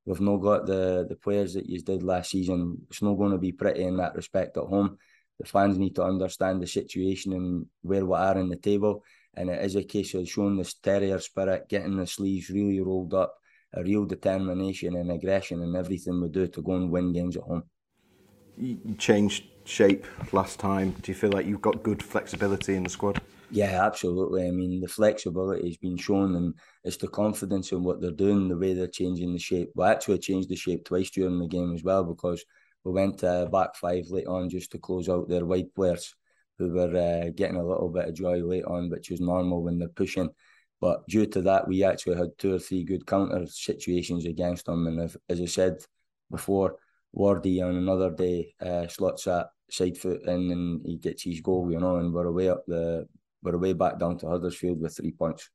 We've 0.06 0.20
not 0.20 0.38
got 0.38 0.66
the 0.66 1.06
the 1.08 1.16
players 1.16 1.54
that 1.54 1.66
you 1.66 1.80
did 1.80 2.02
last 2.02 2.30
season. 2.30 2.78
It's 2.88 3.02
not 3.02 3.14
going 3.14 3.32
to 3.32 3.38
be 3.38 3.52
pretty 3.52 3.82
in 3.82 3.96
that 3.98 4.14
respect 4.14 4.56
at 4.56 4.64
home. 4.64 4.98
The 5.38 5.46
fans 5.46 5.78
need 5.78 5.94
to 5.96 6.04
understand 6.04 6.60
the 6.60 6.66
situation 6.66 7.32
and 7.32 7.66
where 7.82 8.04
we 8.04 8.14
are 8.14 8.38
in 8.38 8.48
the 8.48 8.56
table. 8.56 9.04
And 9.34 9.48
it 9.50 9.64
is 9.64 9.76
a 9.76 9.84
case 9.84 10.14
of 10.14 10.28
showing 10.28 10.56
this 10.56 10.74
terrier 10.74 11.18
spirit, 11.20 11.68
getting 11.68 11.96
the 11.96 12.06
sleeves 12.06 12.50
really 12.50 12.80
rolled 12.80 13.14
up, 13.14 13.36
a 13.72 13.82
real 13.82 14.04
determination 14.04 14.96
and 14.96 15.12
aggression 15.12 15.62
in 15.62 15.76
everything 15.76 16.20
we 16.20 16.28
do 16.28 16.48
to 16.48 16.62
go 16.62 16.72
and 16.72 16.90
win 16.90 17.12
games 17.12 17.36
at 17.36 17.44
home. 17.44 17.62
You 18.56 18.94
changed 18.98 19.44
shape 19.70 20.06
last 20.32 20.58
time. 20.58 20.90
Do 21.02 21.12
you 21.12 21.16
feel 21.16 21.30
like 21.30 21.46
you've 21.46 21.62
got 21.62 21.82
good 21.82 22.02
flexibility 22.02 22.74
in 22.74 22.82
the 22.82 22.90
squad? 22.90 23.20
Yeah, 23.50 23.84
absolutely. 23.84 24.46
I 24.46 24.50
mean, 24.50 24.80
the 24.80 24.88
flexibility 24.88 25.68
has 25.68 25.76
been 25.76 25.96
shown, 25.96 26.36
and 26.36 26.54
it's 26.84 26.96
the 26.96 27.08
confidence 27.08 27.72
in 27.72 27.82
what 27.82 28.00
they're 28.00 28.10
doing, 28.10 28.48
the 28.48 28.56
way 28.56 28.74
they're 28.74 28.86
changing 28.86 29.32
the 29.32 29.38
shape. 29.38 29.70
We 29.74 29.84
actually 29.84 30.18
changed 30.18 30.48
the 30.48 30.56
shape 30.56 30.84
twice 30.84 31.10
during 31.10 31.38
the 31.38 31.48
game 31.48 31.74
as 31.74 31.82
well 31.82 32.04
because 32.04 32.44
we 32.84 32.92
went 32.92 33.18
to 33.18 33.48
back 33.52 33.74
five 33.76 34.06
late 34.08 34.26
on 34.26 34.48
just 34.50 34.72
to 34.72 34.78
close 34.78 35.08
out 35.08 35.28
their 35.28 35.44
wide 35.44 35.74
players 35.74 36.14
who 36.58 36.70
were 36.72 36.96
uh, 36.96 37.30
getting 37.34 37.56
a 37.56 37.66
little 37.66 37.88
bit 37.88 38.08
of 38.08 38.14
joy 38.14 38.36
late 38.42 38.64
on, 38.64 38.90
which 38.90 39.10
is 39.10 39.20
normal 39.20 39.62
when 39.62 39.78
they're 39.78 39.88
pushing. 39.88 40.30
But 40.80 41.06
due 41.08 41.26
to 41.26 41.42
that, 41.42 41.68
we 41.68 41.84
actually 41.84 42.16
had 42.16 42.38
two 42.38 42.54
or 42.54 42.58
three 42.58 42.84
good 42.84 43.06
counter 43.06 43.46
situations 43.46 44.26
against 44.26 44.66
them. 44.66 44.86
And 44.86 45.00
if, 45.00 45.16
as 45.28 45.40
I 45.40 45.46
said 45.46 45.84
before, 46.30 46.76
Wardy 47.16 47.62
on 47.62 47.76
another 47.76 48.10
day 48.10 48.54
uh, 48.60 48.86
slots 48.88 49.24
that 49.24 49.48
side 49.70 49.98
foot 49.98 50.22
in 50.22 50.50
and 50.50 50.86
he 50.86 50.96
gets 50.96 51.24
his 51.24 51.40
goal, 51.40 51.70
you 51.70 51.78
know, 51.78 51.96
and 51.96 52.12
we're 52.12 52.26
away 52.26 52.48
up 52.48 52.64
the 52.66 53.06
we're 53.42 53.54
away 53.54 53.72
back 53.72 53.98
down 53.98 54.18
to 54.18 54.28
Huddersfield 54.28 54.80
with 54.80 54.96
three 54.96 55.12
points. 55.12 55.48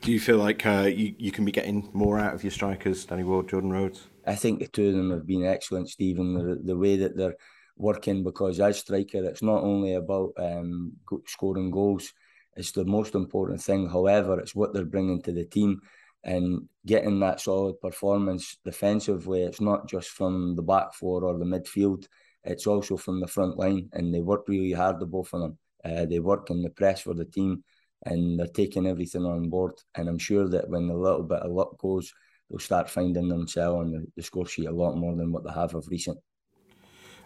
Do 0.00 0.12
you 0.12 0.20
feel 0.20 0.38
like 0.38 0.64
uh, 0.66 0.90
you, 0.92 1.14
you 1.18 1.32
can 1.32 1.44
be 1.44 1.52
getting 1.52 1.88
more 1.92 2.18
out 2.18 2.34
of 2.34 2.44
your 2.44 2.50
strikers, 2.50 3.04
Danny 3.04 3.24
Ward, 3.24 3.48
Jordan 3.48 3.72
Rhodes? 3.72 4.06
I 4.26 4.34
think 4.34 4.58
the 4.58 4.68
two 4.68 4.88
of 4.88 4.94
them 4.94 5.10
have 5.10 5.26
been 5.26 5.44
excellent, 5.44 5.88
Stephen. 5.88 6.34
The, 6.34 6.60
the 6.62 6.76
way 6.76 6.96
that 6.96 7.16
they're 7.16 7.36
working, 7.76 8.22
because 8.22 8.60
as 8.60 8.78
striker, 8.78 9.24
it's 9.24 9.42
not 9.42 9.62
only 9.62 9.94
about 9.94 10.32
um, 10.38 10.92
scoring 11.26 11.70
goals, 11.70 12.12
it's 12.56 12.72
the 12.72 12.84
most 12.84 13.14
important 13.14 13.60
thing. 13.60 13.88
However, 13.88 14.38
it's 14.38 14.54
what 14.54 14.72
they're 14.72 14.84
bringing 14.84 15.22
to 15.22 15.32
the 15.32 15.44
team 15.44 15.80
and 16.26 16.68
getting 16.84 17.20
that 17.20 17.40
solid 17.40 17.80
performance 17.80 18.58
defensively. 18.64 19.42
It's 19.42 19.60
not 19.60 19.88
just 19.88 20.10
from 20.10 20.56
the 20.56 20.62
back 20.62 20.92
four 20.92 21.24
or 21.24 21.38
the 21.38 21.44
midfield, 21.44 22.06
it's 22.42 22.66
also 22.66 22.96
from 22.96 23.20
the 23.20 23.28
front 23.28 23.56
line, 23.56 23.88
and 23.92 24.12
they 24.12 24.20
work 24.20 24.48
really 24.48 24.72
hard, 24.72 25.00
the 25.00 25.06
both 25.06 25.32
of 25.32 25.40
them. 25.40 25.58
Uh, 25.84 26.04
they 26.04 26.18
work 26.18 26.50
in 26.50 26.62
the 26.62 26.70
press 26.70 27.00
for 27.00 27.14
the 27.14 27.24
team, 27.24 27.62
and 28.04 28.38
they're 28.38 28.48
taking 28.48 28.86
everything 28.86 29.24
on 29.24 29.48
board. 29.48 29.74
And 29.94 30.08
I'm 30.08 30.18
sure 30.18 30.48
that 30.48 30.68
when 30.68 30.90
a 30.90 30.96
little 30.96 31.22
bit 31.22 31.40
of 31.40 31.52
luck 31.52 31.78
goes, 31.78 32.12
they'll 32.50 32.58
start 32.58 32.90
finding 32.90 33.28
themselves 33.28 33.80
on 33.80 33.92
the, 33.92 34.06
the 34.16 34.22
score 34.22 34.46
sheet 34.46 34.66
a 34.66 34.72
lot 34.72 34.96
more 34.96 35.14
than 35.14 35.30
what 35.32 35.44
they 35.44 35.52
have 35.52 35.74
of 35.74 35.86
recent. 35.88 36.18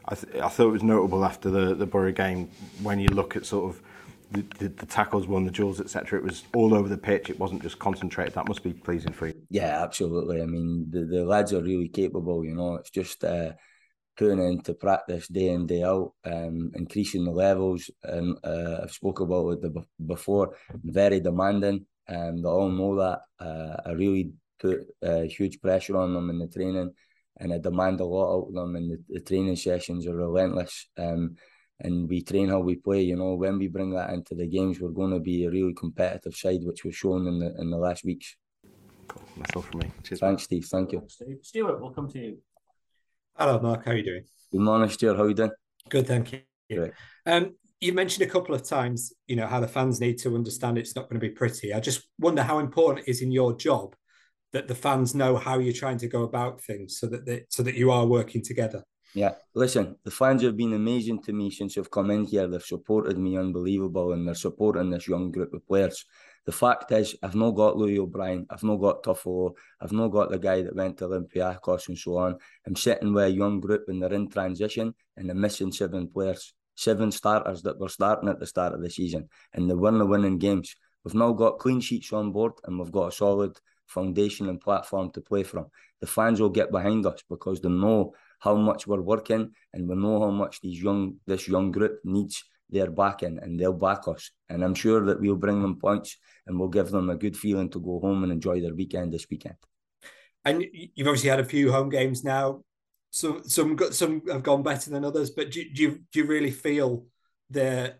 I, 0.07 0.15
th- 0.15 0.43
I 0.43 0.49
thought 0.49 0.69
it 0.69 0.73
was 0.73 0.83
notable 0.83 1.25
after 1.25 1.51
the, 1.51 1.75
the 1.75 1.87
Borough 1.87 2.13
game 2.13 2.51
when 2.83 2.99
you 2.99 3.09
look 3.09 3.37
at 3.37 3.47
sort 3.47 3.75
of 3.75 3.83
the, 4.31 4.87
tackles 4.87 5.27
won, 5.27 5.45
the 5.45 5.51
duels, 5.51 5.81
etc. 5.81 6.19
It 6.19 6.25
was 6.25 6.45
all 6.55 6.75
over 6.75 6.89
the 6.89 6.99
pitch. 6.99 7.31
It 7.31 7.39
wasn't 7.39 7.63
just 7.63 7.79
concentrated. 7.79 8.35
That 8.35 8.49
must 8.49 8.63
be 8.63 8.73
pleasing 8.73 9.13
for 9.13 9.29
you. 9.29 9.35
Yeah, 9.51 9.83
absolutely. 9.83 10.41
I 10.41 10.47
mean, 10.47 10.87
the, 10.91 11.05
the 11.05 11.25
lads 11.25 11.53
are 11.53 11.63
really 11.63 11.89
capable. 11.89 12.45
You 12.45 12.55
know, 12.55 12.77
it's 12.77 12.91
just 12.91 13.25
uh, 13.25 13.53
putting 14.17 14.43
into 14.43 14.75
practice 14.75 15.29
day 15.29 15.49
in 15.49 15.67
day 15.67 15.83
out, 15.83 16.13
um, 16.25 16.71
increasing 16.75 17.25
the 17.25 17.31
levels. 17.31 17.91
And 18.03 18.37
uh, 18.45 18.81
I've 18.83 18.93
spoke 18.93 19.21
about 19.21 19.51
it 19.51 19.63
the, 19.63 19.85
before. 20.07 20.57
Very 20.85 21.21
demanding. 21.21 21.87
Um, 22.09 22.43
they 22.43 22.49
all 22.49 22.69
know 22.69 22.97
that. 22.97 23.21
Uh, 23.45 23.77
I 23.87 23.93
really 23.93 24.33
put 24.61 24.81
uh, 25.03 25.23
huge 25.23 25.61
pressure 25.61 25.97
on 25.97 26.15
them 26.15 26.31
in 26.31 26.39
the 26.39 26.49
training, 26.49 26.93
and 27.39 27.53
I 27.53 27.59
demand 27.59 28.01
a 28.01 28.05
lot 28.05 28.35
out 28.35 28.49
of 28.49 28.55
them. 28.55 28.77
And 28.77 28.91
the, 28.91 29.03
the 29.09 29.21
training 29.21 29.57
sessions 29.57 30.07
are 30.07 30.15
relentless. 30.15 30.89
Um, 30.97 31.37
and 31.81 32.09
we 32.09 32.23
train 32.23 32.49
how 32.49 32.61
we 32.61 32.77
play. 32.77 33.03
You 33.03 33.17
know, 33.17 33.35
when 33.35 33.59
we 33.59 33.69
bring 33.69 33.91
that 33.91 34.11
into 34.11 34.35
the 34.35 34.47
games, 34.47 34.81
we're 34.81 34.91
going 34.91 35.13
to 35.13 35.21
be 35.21 35.45
a 35.45 35.51
really 35.51 35.75
competitive 35.75 36.37
side, 36.37 36.61
which 36.63 36.85
we've 36.85 36.97
shown 36.97 37.27
in 37.27 37.39
the 37.39 37.55
in 37.61 37.71
the 37.71 37.79
last 37.79 38.05
weeks. 38.05 38.37
Cool. 39.09 39.23
That's 39.39 39.57
all 39.57 39.63
from 39.63 39.81
me. 39.81 39.93
Cheers. 40.03 40.21
Thanks, 40.21 40.43
Steve. 40.45 40.65
Thank 40.67 40.93
you. 40.93 41.07
Stuart, 41.43 41.81
we'll 41.81 41.91
come 41.91 42.09
to 42.11 42.19
you. 42.19 42.39
Hello, 43.37 43.59
Mark. 43.61 43.85
How 43.85 43.93
are 43.93 43.97
you 43.97 44.05
doing? 44.05 44.25
Good 44.53 44.61
morning, 44.61 44.89
Stuart. 44.89 45.17
How 45.17 45.25
are 45.25 45.29
you 45.29 45.35
doing? 45.35 45.51
Good, 45.89 46.07
thank 46.07 46.33
you. 46.33 46.41
Great. 46.71 46.93
Um, 47.27 47.55
you 47.81 47.93
mentioned 47.93 48.29
a 48.29 48.31
couple 48.31 48.55
of 48.55 48.63
times, 48.63 49.13
you 49.27 49.37
know, 49.37 49.47
how 49.47 49.59
the 49.59 49.67
fans 49.67 50.01
need 50.01 50.19
to 50.19 50.35
understand 50.35 50.77
it's 50.77 50.95
not 50.95 51.09
going 51.09 51.19
to 51.19 51.27
be 51.27 51.35
pretty. 51.35 51.73
I 51.73 51.81
just 51.81 52.07
wonder 52.19 52.43
how 52.43 52.59
important 52.59 53.07
it 53.07 53.11
is 53.11 53.23
in 53.23 53.33
your 53.33 53.57
job 53.57 53.97
that 54.53 54.69
the 54.69 54.75
fans 54.75 55.15
know 55.15 55.37
how 55.37 55.59
you're 55.59 55.73
trying 55.73 55.99
to 55.99 56.09
go 56.09 56.23
about 56.23 56.61
things, 56.61 56.99
so 56.99 57.07
that 57.07 57.25
they, 57.25 57.45
so 57.49 57.63
that 57.63 57.77
you 57.77 57.91
are 57.91 58.07
working 58.07 58.43
together. 58.43 58.83
Yeah, 59.13 59.35
listen, 59.55 59.97
the 60.05 60.11
fans 60.11 60.43
have 60.43 60.57
been 60.57 60.73
amazing 60.73 61.23
to 61.23 61.33
me 61.33 61.51
since 61.51 61.77
I've 61.77 61.91
come 61.91 62.13
in 62.13 62.25
here. 62.25 62.47
They've 62.47 62.63
supported 62.63 63.19
me 63.19 63.37
unbelievable 63.37 64.13
and 64.13 64.27
they're 64.27 64.37
supporting 64.37 64.91
this 64.91 65.09
young 65.09 65.33
group 65.33 65.53
of 65.53 65.67
players. 65.67 66.05
The 66.47 66.53
fact 66.53 66.93
is, 66.93 67.17
I've 67.23 67.35
not 67.35 67.53
got 67.53 67.77
Lewis 67.77 67.99
O'Brien, 67.99 68.47
I've 68.51 68.63
not 68.63 68.77
got 68.77 69.03
Toffolo, 69.03 69.53
I've 69.81 69.93
not 69.93 70.09
got 70.09 70.31
the 70.31 70.39
guy 70.39 70.63
that 70.63 70.77
went 70.77 70.99
to 70.99 71.09
Olympiacos 71.09 71.89
and 71.89 71.99
so 71.99 72.19
on. 72.19 72.39
I'm 72.67 72.77
sitting 72.77 73.13
with 73.13 73.25
a 73.25 73.31
young 73.31 73.61
group 73.61 73.85
and 73.89 74.01
they're 74.01 74.13
in 74.13 74.29
transition 74.29 74.95
and 75.17 75.29
they're 75.29 75.37
missing 75.37 75.73
seven 75.73 76.09
players, 76.09 76.55
seven 76.77 77.11
starters 77.11 77.63
that 77.63 77.79
were 77.79 77.89
starting 77.89 78.29
at 78.29 78.39
the 78.39 78.47
start 78.47 78.75
of 78.75 78.81
the 78.81 78.91
season 78.91 79.29
and 79.53 79.69
they 79.69 79.75
were 79.75 79.91
the 79.91 80.07
winning 80.07 80.39
games. 80.39 80.77
We've 81.05 81.15
now 81.15 81.33
got 81.33 81.59
clean 81.59 81.81
sheets 81.81 82.13
on 82.13 82.31
board 82.31 82.53
and 82.65 82.79
we've 82.79 82.93
got 82.93 83.09
a 83.09 83.13
solid 83.13 83.59
foundation 83.87 84.49
and 84.49 84.61
platform 84.61 85.11
to 85.13 85.21
play 85.21 85.43
from. 85.43 85.67
The 86.01 86.07
fans 86.07 86.41
will 86.41 86.51
get 86.51 86.71
behind 86.71 87.05
us 87.07 87.23
because 87.29 87.61
they 87.61 87.69
know 87.69 88.15
how 88.41 88.57
much 88.57 88.87
we're 88.87 89.01
working 89.01 89.53
and 89.73 89.89
we 89.89 89.95
know 89.95 90.21
how 90.21 90.31
much 90.31 90.61
these 90.61 90.83
young 90.83 91.17
this 91.27 91.47
young 91.47 91.71
group 91.71 92.01
needs 92.05 92.43
their 92.71 92.91
backing 92.91 93.39
and 93.43 93.59
they'll 93.59 93.73
back 93.73 94.09
us. 94.09 94.31
And 94.49 94.65
I'm 94.65 94.75
sure 94.75 95.05
that 95.07 95.21
we'll 95.21 95.37
bring 95.37 95.61
them 95.63 95.77
points 95.77 96.17
and 96.47 96.59
we'll 96.59 96.69
give 96.69 96.91
them 96.91 97.11
a 97.11 97.17
good 97.17 97.37
feeling 97.37 97.71
to 97.71 97.81
go 97.81 98.01
home 98.01 98.23
and 98.23 98.33
enjoy 98.33 98.61
their 98.61 98.75
weekend 98.75 99.13
this 99.13 99.27
weekend. 99.31 99.57
And 100.45 100.65
you've 100.73 101.07
obviously 101.07 101.31
had 101.31 101.41
a 101.41 101.45
few 101.45 101.71
home 101.71 101.91
games 101.91 102.25
now. 102.25 102.63
Some 103.11 103.43
some 103.45 103.77
got 103.77 103.95
some 103.95 104.23
have 104.29 104.43
gone 104.43 104.63
better 104.63 104.91
than 104.91 105.05
others, 105.05 105.31
but 105.31 105.51
do, 105.51 105.63
do 105.75 105.83
you 105.83 105.91
do 106.13 106.21
you 106.21 106.27
really 106.27 106.53
feel 106.53 107.07
the 107.51 107.97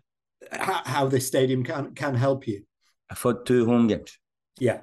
how, 0.51 0.81
how 0.85 1.07
this 1.07 1.27
stadium 1.27 1.63
can 1.63 1.93
can 1.93 2.15
help 2.15 2.47
you? 2.47 2.63
I've 3.09 3.21
had 3.21 3.45
two 3.45 3.65
home 3.65 3.87
games. 3.87 4.17
Yeah, 4.57 4.81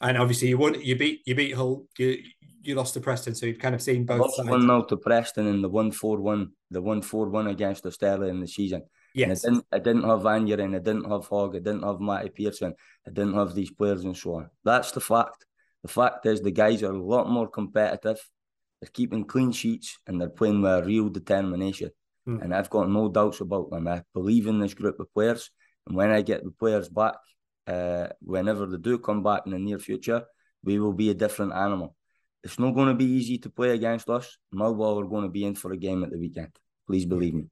and 0.00 0.16
obviously 0.16 0.48
you 0.48 0.58
won. 0.58 0.80
You 0.80 0.96
beat 0.96 1.20
you 1.26 1.34
beat 1.34 1.54
Hull. 1.54 1.86
You 1.98 2.22
you 2.66 2.74
lost 2.74 2.94
to 2.94 3.00
Preston, 3.00 3.34
so 3.34 3.46
you've 3.46 3.58
kind 3.58 3.74
of 3.74 3.82
seen 3.82 4.04
both 4.04 4.20
Lost 4.20 4.44
one 4.44 4.62
0 4.62 4.82
to 4.84 4.96
Preston 4.96 5.46
and 5.46 5.62
the 5.62 5.68
one 5.68 5.90
four 5.90 6.18
one, 6.18 6.52
the 6.70 6.82
one 6.82 7.02
four 7.02 7.28
one 7.28 7.46
against 7.48 7.84
Osterley 7.84 8.28
in 8.28 8.40
the 8.40 8.48
season. 8.48 8.82
Yes, 9.14 9.44
and 9.44 9.62
I 9.72 9.78
didn't. 9.78 10.04
I 10.04 10.08
didn't 10.08 10.08
have 10.08 10.26
I 10.26 10.38
didn't 10.38 11.10
have 11.10 11.26
Hogg, 11.26 11.56
I 11.56 11.60
didn't 11.60 11.82
have 11.82 12.00
Matty 12.00 12.30
Pearson, 12.30 12.74
I 13.06 13.10
didn't 13.10 13.34
have 13.34 13.54
these 13.54 13.70
players 13.70 14.04
and 14.04 14.16
so 14.16 14.34
on. 14.34 14.50
That's 14.64 14.92
the 14.92 15.00
fact. 15.00 15.46
The 15.82 15.88
fact 15.88 16.26
is, 16.26 16.40
the 16.40 16.50
guys 16.50 16.82
are 16.82 16.92
a 16.92 17.02
lot 17.02 17.30
more 17.30 17.48
competitive. 17.48 18.18
They're 18.80 18.90
keeping 18.92 19.24
clean 19.24 19.52
sheets 19.52 19.98
and 20.06 20.20
they're 20.20 20.28
playing 20.28 20.60
with 20.60 20.72
a 20.72 20.84
real 20.84 21.08
determination. 21.08 21.90
Hmm. 22.24 22.40
And 22.42 22.54
I've 22.54 22.70
got 22.70 22.90
no 22.90 23.08
doubts 23.08 23.40
about 23.40 23.70
them. 23.70 23.86
I 23.88 24.02
believe 24.12 24.48
in 24.48 24.58
this 24.58 24.74
group 24.74 24.98
of 25.00 25.12
players. 25.14 25.50
And 25.86 25.96
when 25.96 26.10
I 26.10 26.22
get 26.22 26.42
the 26.42 26.50
players 26.50 26.88
back, 26.88 27.14
uh, 27.66 28.08
whenever 28.20 28.66
they 28.66 28.78
do 28.78 28.98
come 28.98 29.22
back 29.22 29.42
in 29.46 29.52
the 29.52 29.58
near 29.58 29.78
future, 29.78 30.24
we 30.62 30.78
will 30.78 30.92
be 30.92 31.10
a 31.10 31.14
different 31.14 31.52
animal. 31.52 31.94
It's 32.44 32.58
not 32.58 32.74
going 32.74 32.88
to 32.88 32.94
be 32.94 33.04
easy 33.04 33.38
to 33.38 33.50
play 33.50 33.70
against 33.70 34.08
us. 34.08 34.38
Millwall 34.54 35.02
are 35.02 35.08
going 35.08 35.24
to 35.24 35.30
be 35.30 35.44
in 35.44 35.54
for 35.54 35.72
a 35.72 35.76
game 35.76 36.04
at 36.04 36.10
the 36.10 36.18
weekend. 36.18 36.50
Please 36.86 37.04
believe 37.04 37.34
me. 37.34 37.46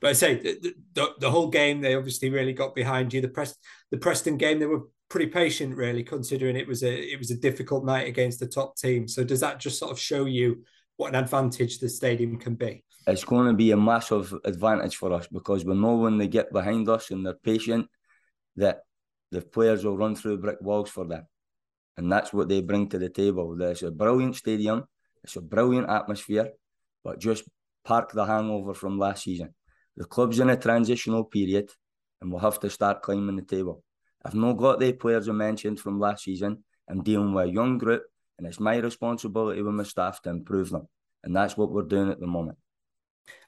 But 0.00 0.10
I 0.10 0.12
say 0.14 0.34
the, 0.36 0.74
the, 0.94 1.08
the 1.20 1.30
whole 1.30 1.48
game, 1.48 1.80
they 1.80 1.94
obviously 1.94 2.30
really 2.30 2.52
got 2.52 2.74
behind 2.74 3.12
you. 3.12 3.20
The 3.20 3.28
Prest, 3.28 3.58
the 3.90 3.98
Preston 3.98 4.36
game, 4.36 4.58
they 4.58 4.66
were 4.66 4.82
pretty 5.08 5.26
patient, 5.26 5.76
really, 5.76 6.02
considering 6.02 6.56
it 6.56 6.66
was 6.66 6.82
a 6.82 6.92
it 6.92 7.18
was 7.18 7.30
a 7.30 7.36
difficult 7.36 7.84
night 7.84 8.08
against 8.08 8.40
the 8.40 8.46
top 8.46 8.76
team. 8.76 9.06
So 9.08 9.24
does 9.24 9.40
that 9.40 9.60
just 9.60 9.78
sort 9.78 9.92
of 9.92 9.98
show 9.98 10.24
you 10.24 10.64
what 10.96 11.08
an 11.08 11.16
advantage 11.16 11.78
the 11.78 11.88
stadium 11.88 12.38
can 12.38 12.54
be? 12.54 12.84
It's 13.06 13.24
going 13.24 13.48
to 13.48 13.52
be 13.52 13.72
a 13.72 13.76
massive 13.76 14.32
advantage 14.44 14.96
for 14.96 15.12
us 15.12 15.26
because 15.26 15.64
we 15.64 15.74
know 15.74 15.96
when 15.96 16.18
they 16.18 16.28
get 16.28 16.52
behind 16.52 16.88
us 16.88 17.10
and 17.10 17.24
they're 17.24 17.34
patient, 17.34 17.86
that 18.56 18.80
the 19.30 19.42
players 19.42 19.84
will 19.84 19.96
run 19.96 20.14
through 20.14 20.38
brick 20.38 20.58
walls 20.60 20.88
for 20.88 21.06
them. 21.06 21.26
And 21.96 22.10
that's 22.10 22.32
what 22.32 22.48
they 22.48 22.60
bring 22.60 22.88
to 22.88 22.98
the 22.98 23.08
table. 23.08 23.56
There's 23.56 23.82
a 23.82 23.90
brilliant 23.90 24.36
stadium, 24.36 24.84
it's 25.22 25.36
a 25.36 25.40
brilliant 25.40 25.88
atmosphere, 25.88 26.50
but 27.02 27.20
just 27.20 27.44
park 27.84 28.12
the 28.12 28.26
hangover 28.26 28.74
from 28.74 28.98
last 28.98 29.24
season. 29.24 29.54
The 29.96 30.04
club's 30.04 30.40
in 30.40 30.50
a 30.50 30.56
transitional 30.56 31.24
period 31.24 31.70
and 32.20 32.32
we'll 32.32 32.40
have 32.40 32.58
to 32.60 32.70
start 32.70 33.02
climbing 33.02 33.36
the 33.36 33.42
table. 33.42 33.84
I've 34.24 34.34
not 34.34 34.54
got 34.54 34.80
the 34.80 34.92
players 34.92 35.28
I 35.28 35.32
mentioned 35.32 35.78
from 35.78 36.00
last 36.00 36.24
season. 36.24 36.64
I'm 36.88 37.02
dealing 37.02 37.32
with 37.32 37.48
a 37.48 37.52
young 37.52 37.78
group 37.78 38.02
and 38.38 38.46
it's 38.46 38.58
my 38.58 38.76
responsibility 38.76 39.62
with 39.62 39.74
my 39.74 39.84
staff 39.84 40.20
to 40.22 40.30
improve 40.30 40.70
them. 40.70 40.88
And 41.22 41.34
that's 41.34 41.56
what 41.56 41.70
we're 41.70 41.82
doing 41.82 42.10
at 42.10 42.20
the 42.20 42.26
moment. 42.26 42.58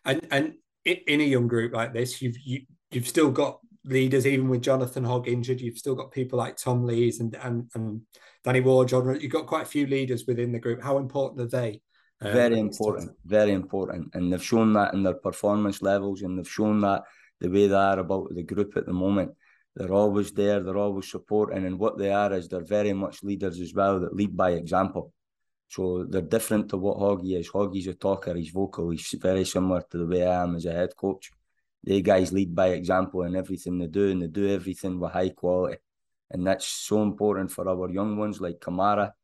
And 0.05 0.27
and 0.31 0.55
in 0.85 1.21
a 1.21 1.25
young 1.25 1.49
group 1.49 1.75
like 1.75 1.93
this, 1.93 2.23
you've 2.23 2.37
you, 2.45 2.63
you've 2.91 3.09
still 3.09 3.31
got 3.31 3.61
leaders, 3.87 4.27
even 4.27 4.49
with 4.49 4.63
Jonathan 4.63 5.05
Hogg 5.05 5.29
injured, 5.29 5.61
you've 5.61 5.79
still 5.79 5.95
got 5.95 6.11
people 6.11 6.39
like 6.39 6.57
Tom 6.57 6.85
Lees 6.85 7.21
and 7.21 7.35
and, 7.37 7.71
and 7.75 8.03
Danny 8.45 8.61
Ward, 8.61 8.89
John. 8.89 9.19
You've 9.21 9.33
got 9.33 9.47
quite 9.47 9.63
a 9.63 9.67
few 9.67 9.87
leaders 9.87 10.25
within 10.27 10.53
the 10.53 10.59
group. 10.59 10.83
How 10.83 10.99
important 10.99 11.41
are 11.41 11.47
they? 11.47 11.81
Um, 12.21 12.33
very 12.33 12.59
important, 12.59 13.11
very 13.25 13.53
important, 13.53 14.15
and 14.15 14.33
they've 14.33 14.43
shown 14.43 14.73
that 14.75 14.95
in 14.95 15.03
their 15.03 15.15
performance 15.15 15.83
levels, 15.83 16.23
and 16.23 16.39
they've 16.39 16.49
shown 16.49 16.81
that 16.81 17.03
the 17.41 17.51
way 17.51 17.67
they 17.67 17.75
are 17.75 17.99
about 17.99 18.35
the 18.35 18.43
group 18.43 18.77
at 18.77 18.87
the 18.87 18.93
moment. 18.93 19.33
They're 19.75 19.93
always 19.93 20.33
there. 20.33 20.61
They're 20.61 20.79
always 20.79 21.11
supporting, 21.11 21.67
and 21.67 21.79
what 21.79 21.99
they 21.99 22.11
are 22.11 22.33
is 22.33 22.49
they're 22.49 22.65
very 22.65 22.95
much 22.95 23.23
leaders 23.23 23.61
as 23.61 23.75
well 23.75 24.01
that 24.01 24.17
lead 24.17 24.37
by 24.37 24.53
example. 24.53 25.13
So 25.69 26.07
they're 26.09 26.23
different 26.23 26.71
to 26.71 26.79
what 26.79 26.99
Hoggy 26.99 27.39
is. 27.39 27.51
Hoggy's 27.51 27.89
a 27.89 27.95
talker. 27.95 28.35
He's 28.35 28.51
vocal. 28.51 28.91
He's 28.91 29.15
very 29.21 29.45
similar 29.45 29.83
to 29.91 29.99
the 29.99 30.07
way 30.07 30.25
I 30.25 30.45
am 30.45 30.55
as 30.55 30.65
a 30.65 30.73
head 30.73 30.97
coach 30.97 31.31
they 31.87 32.03
guys 32.03 32.33
lead 32.33 32.55
by 32.55 32.69
example 32.69 33.23
in 33.23 33.37
everything 33.37 33.79
they 33.79 33.87
do, 33.87 34.11
and 34.11 34.21
they 34.21 34.27
do 34.27 34.49
everything 34.49 34.99
with 34.99 35.13
high 35.13 35.31
quality. 35.31 35.79
And 36.31 36.45
that's 36.45 36.67
so 36.67 37.03
important 37.03 37.53
for 37.53 37.69
our 37.69 37.89
young 37.89 38.17
ones 38.17 38.41
like 38.41 38.61
Camara, 38.61 39.15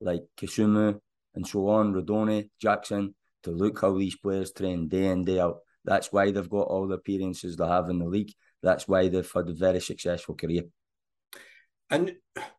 like 0.00 0.22
Kisumu, 0.36 1.00
and 1.34 1.46
so 1.46 1.68
on, 1.68 1.92
Rudoni, 1.92 2.48
Jackson, 2.60 3.14
to 3.42 3.50
look 3.50 3.80
how 3.80 3.98
these 3.98 4.16
players 4.16 4.52
train 4.52 4.88
day 4.88 5.06
in, 5.06 5.24
day 5.24 5.40
out. 5.40 5.58
That's 5.84 6.12
why 6.12 6.30
they've 6.30 6.48
got 6.48 6.68
all 6.68 6.86
the 6.86 6.94
appearances 6.94 7.56
they 7.56 7.66
have 7.66 7.90
in 7.90 7.98
the 7.98 8.06
league. 8.06 8.32
That's 8.62 8.86
why 8.86 9.08
they've 9.08 9.32
had 9.32 9.48
a 9.48 9.54
very 9.54 9.80
successful 9.80 10.36
career. 10.36 10.62
And 11.90 12.14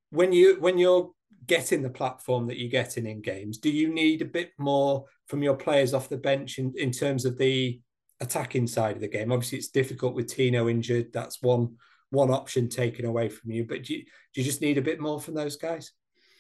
when 0.10 0.34
you 0.34 0.58
when 0.60 0.78
you're 0.78 1.12
getting 1.48 1.82
the 1.82 1.90
platform 1.90 2.48
that 2.48 2.58
you're 2.58 2.70
getting 2.70 3.06
in 3.06 3.22
games, 3.22 3.58
do 3.60 3.70
you 3.70 3.94
need 3.94 4.22
a 4.22 4.26
bit 4.26 4.52
more 4.58 5.06
from 5.28 5.42
your 5.42 5.56
players 5.56 5.94
off 5.94 6.10
the 6.10 6.18
bench 6.18 6.60
in, 6.60 6.74
in 6.78 6.92
terms 6.92 7.24
of 7.24 7.38
the 7.38 7.80
attacking 8.20 8.68
side 8.68 8.96
of 8.96 9.02
the 9.02 9.08
game. 9.08 9.32
Obviously, 9.32 9.58
it's 9.58 9.70
difficult 9.70 10.16
with 10.16 10.28
Tino 10.28 10.70
injured. 10.70 11.12
That's 11.14 11.42
one 11.42 11.78
one 12.14 12.30
option 12.30 12.70
taken 12.70 13.06
away 13.06 13.28
from 13.28 13.52
you. 13.52 13.66
But 13.66 13.84
do 13.84 13.96
you, 13.96 14.04
do 14.04 14.42
you 14.42 14.44
just 14.44 14.62
need 14.62 14.78
a 14.78 14.84
bit 14.84 15.02
more 15.02 15.20
from 15.20 15.34
those 15.34 15.56
guys? 15.56 15.92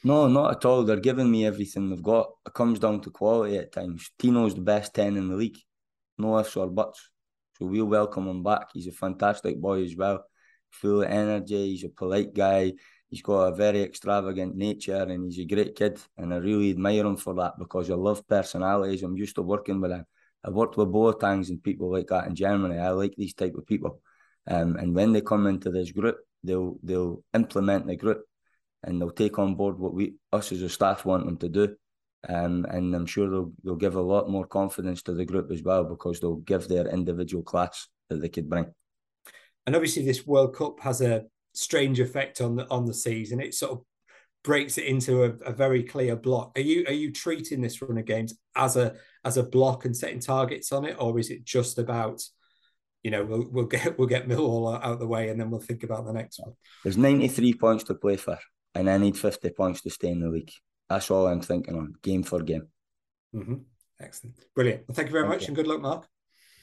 No, 0.03 0.27
not 0.27 0.57
at 0.57 0.65
all. 0.65 0.83
They're 0.83 0.99
giving 0.99 1.31
me 1.31 1.45
everything 1.45 1.89
they've 1.89 2.03
got. 2.03 2.29
It 2.45 2.53
comes 2.53 2.77
down 2.77 3.01
to 3.01 3.09
quality 3.09 3.57
at 3.57 3.71
times. 3.71 4.11
Tino's 4.19 4.53
the 4.53 4.61
best 4.61 4.93
10 4.93 5.17
in 5.17 5.29
the 5.29 5.35
league. 5.35 5.57
No 6.17 6.37
ifs 6.39 6.55
or 6.55 6.69
buts. 6.69 7.09
So 7.57 7.65
we'll 7.65 7.85
welcome 7.85 8.27
him 8.27 8.43
back. 8.43 8.69
He's 8.73 8.87
a 8.87 8.91
fantastic 8.91 9.59
boy 9.59 9.83
as 9.83 9.95
well. 9.95 10.25
Full 10.71 11.01
of 11.01 11.09
energy. 11.09 11.71
He's 11.71 11.85
a 11.85 11.89
polite 11.89 12.33
guy. 12.33 12.73
He's 13.09 13.21
got 13.21 13.43
a 13.43 13.55
very 13.55 13.81
extravagant 13.81 14.55
nature 14.55 15.03
and 15.03 15.25
he's 15.25 15.39
a 15.39 15.45
great 15.45 15.75
kid. 15.75 15.99
And 16.17 16.33
I 16.33 16.37
really 16.37 16.71
admire 16.71 17.05
him 17.05 17.17
for 17.17 17.33
that 17.35 17.53
because 17.57 17.89
I 17.89 17.95
love 17.95 18.27
personalities. 18.27 19.03
I'm 19.03 19.17
used 19.17 19.35
to 19.35 19.41
working 19.41 19.81
with 19.81 19.91
him. 19.91 20.05
I 20.43 20.49
worked 20.49 20.77
with 20.77 20.89
Boatengs 20.89 21.49
and 21.49 21.63
people 21.63 21.91
like 21.91 22.07
that 22.07 22.27
in 22.27 22.35
Germany. 22.35 22.77
I 22.77 22.89
like 22.89 23.15
these 23.15 23.33
type 23.33 23.55
of 23.55 23.65
people. 23.65 24.01
Um, 24.47 24.75
and 24.75 24.93
when 24.93 25.13
they 25.13 25.21
come 25.21 25.47
into 25.47 25.71
this 25.71 25.91
group, 25.91 26.17
they'll 26.43 26.77
they'll 26.83 27.23
implement 27.33 27.87
the 27.87 27.95
group. 27.95 28.23
and 28.83 28.99
they'll 28.99 29.11
take 29.11 29.39
on 29.39 29.55
board 29.55 29.79
what 29.79 29.93
we 29.93 30.15
us 30.33 30.51
as 30.51 30.61
a 30.61 30.69
staff 30.69 31.05
want 31.05 31.25
them 31.25 31.37
to 31.37 31.49
do. 31.49 31.75
Um, 32.27 32.65
and 32.69 32.95
I'm 32.95 33.05
sure 33.05 33.29
they'll, 33.29 33.51
they'll 33.63 33.75
give 33.75 33.95
a 33.95 34.01
lot 34.01 34.29
more 34.29 34.47
confidence 34.47 35.01
to 35.03 35.13
the 35.13 35.25
group 35.25 35.51
as 35.51 35.61
well 35.63 35.83
because 35.83 36.19
they'll 36.19 36.35
give 36.35 36.67
their 36.67 36.87
individual 36.87 37.43
class 37.43 37.87
that 38.09 38.21
they 38.21 38.29
could 38.29 38.49
bring. 38.49 38.67
And 39.65 39.75
obviously, 39.75 40.05
this 40.05 40.27
World 40.27 40.55
Cup 40.55 40.79
has 40.81 41.01
a 41.01 41.23
strange 41.53 41.99
effect 41.99 42.41
on 42.41 42.55
the 42.55 42.69
on 42.69 42.85
the 42.85 42.93
season. 42.93 43.39
It 43.39 43.53
sort 43.53 43.71
of 43.71 43.81
breaks 44.43 44.77
it 44.77 44.85
into 44.85 45.23
a, 45.23 45.29
a, 45.45 45.53
very 45.53 45.83
clear 45.83 46.15
block. 46.15 46.57
Are 46.57 46.61
you 46.61 46.85
are 46.87 46.93
you 46.93 47.11
treating 47.11 47.61
this 47.61 47.81
run 47.81 47.97
of 47.97 48.05
games 48.05 48.33
as 48.55 48.75
a 48.75 48.95
as 49.25 49.37
a 49.37 49.43
block 49.43 49.85
and 49.85 49.95
setting 49.95 50.19
targets 50.19 50.71
on 50.71 50.85
it, 50.85 50.97
or 50.99 51.17
is 51.19 51.29
it 51.29 51.45
just 51.45 51.79
about 51.79 52.21
you 53.03 53.11
know 53.11 53.23
we'll 53.23 53.47
we'll 53.51 53.65
get 53.65 53.97
we'll 53.97 54.07
get 54.07 54.27
Millwall 54.27 54.75
out 54.75 54.83
of 54.83 54.99
the 54.99 55.07
way 55.07 55.29
and 55.29 55.39
then 55.39 55.49
we'll 55.49 55.59
think 55.59 55.83
about 55.83 56.05
the 56.05 56.13
next 56.13 56.39
one? 56.39 56.53
There's 56.83 56.97
93 56.97 57.53
points 57.53 57.83
to 57.85 57.95
play 57.95 58.17
for, 58.17 58.37
and 58.75 58.89
I 58.89 58.97
need 58.97 59.17
50 59.17 59.49
points 59.51 59.81
to 59.81 59.89
stay 59.89 60.09
in 60.09 60.19
the 60.19 60.29
league. 60.29 60.51
That's 60.89 61.09
all 61.11 61.27
I'm 61.27 61.41
thinking 61.41 61.75
on, 61.75 61.93
game 62.01 62.23
for 62.23 62.41
game. 62.41 62.67
Mm-hmm. 63.33 63.55
Excellent, 63.99 64.35
brilliant. 64.55 64.83
Well, 64.87 64.95
thank 64.95 65.07
you 65.07 65.13
very 65.13 65.23
thank 65.23 65.33
much, 65.33 65.41
you. 65.43 65.47
and 65.47 65.55
good 65.55 65.67
luck, 65.67 65.81
Mark. 65.81 66.07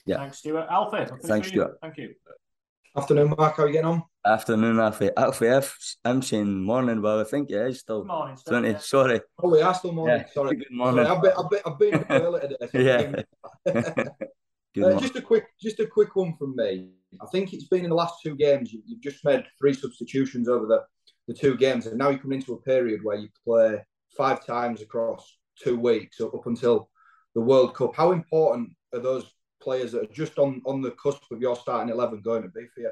Yeah. 0.07 0.17
Thanks, 0.19 0.39
Stuart. 0.39 0.67
Alfie. 0.71 1.07
Thanks, 1.23 1.49
Stuart. 1.49 1.79
Thank 1.81 1.97
you. 1.99 2.15
Afternoon, 2.97 3.35
Mark. 3.39 3.57
How 3.57 3.63
are 3.63 3.67
you 3.69 3.75
getting 3.75 3.89
on? 3.89 4.03
Afternoon, 4.27 4.81
Alfie. 4.81 5.11
Alfie, 5.17 5.47
if 5.47 5.79
I'm 6.05 6.23
saying 6.23 6.65
morning, 6.65 7.01
well, 7.01 7.21
I 7.21 7.25
think 7.25 7.49
yeah, 7.49 7.67
it 7.67 7.69
is 7.69 7.79
still 7.81 8.05
morning, 8.05 8.37
20. 8.45 8.69
Yeah. 8.69 8.79
Sorry. 8.79 9.21
Oh, 9.41 9.49
we 9.49 9.63
are 9.63 9.75
still 9.75 9.93
morning. 9.93 10.19
Yeah. 10.19 10.27
Sorry. 10.33 10.57
Good 10.57 10.73
morning. 10.73 11.05
Sorry, 11.05 11.17
I've 11.17 11.23
been, 11.23 11.33
I've 11.39 11.51
been, 11.51 11.63
I've 11.67 11.79
been 11.79 12.05
early 12.11 12.41
today. 12.41 12.57
So 12.73 12.79
yeah. 12.79 13.23
uh, 14.85 15.01
just 15.01 15.15
a 15.15 15.23
quick, 15.23 15.45
just 15.63 15.79
a 15.79 15.87
quick 15.87 16.17
one 16.17 16.35
from 16.37 16.57
me. 16.57 16.89
I 17.23 17.27
think 17.27 17.53
it's 17.53 17.69
been 17.69 17.85
in 17.85 17.91
the 17.91 17.97
last 17.97 18.15
two 18.25 18.35
games. 18.35 18.73
You, 18.73 18.83
have 18.91 19.01
just 19.01 19.25
made 19.25 19.45
three 19.57 19.73
substitutions 19.73 20.49
over 20.49 20.67
the, 20.67 20.83
the 21.29 21.35
two 21.35 21.57
games, 21.57 21.87
and 21.87 21.97
now 21.97 22.09
you're 22.09 22.19
coming 22.19 22.41
into 22.41 22.55
a 22.55 22.63
period 22.63 23.05
where 23.05 23.19
you 23.19 23.29
play 23.45 23.85
five 24.17 24.45
times 24.45 24.83
across 24.83 25.39
two 25.63 25.79
weeks 25.79 26.21
up 26.21 26.45
until 26.45 26.91
the 27.37 27.41
World 27.41 27.77
Cup. 27.77 27.95
How 27.95 28.11
important 28.11 28.71
are 28.93 28.99
those 28.99 29.33
players 29.61 29.93
that 29.93 30.03
are 30.03 30.13
just 30.13 30.39
on, 30.39 30.63
on 30.65 30.81
the 30.81 30.91
cusp 30.93 31.23
of 31.31 31.41
your 31.41 31.57
starting 31.57 31.93
11 31.93 32.21
going 32.21 32.43
to 32.43 32.49
be 32.49 32.67
for 32.75 32.81
you? 32.81 32.91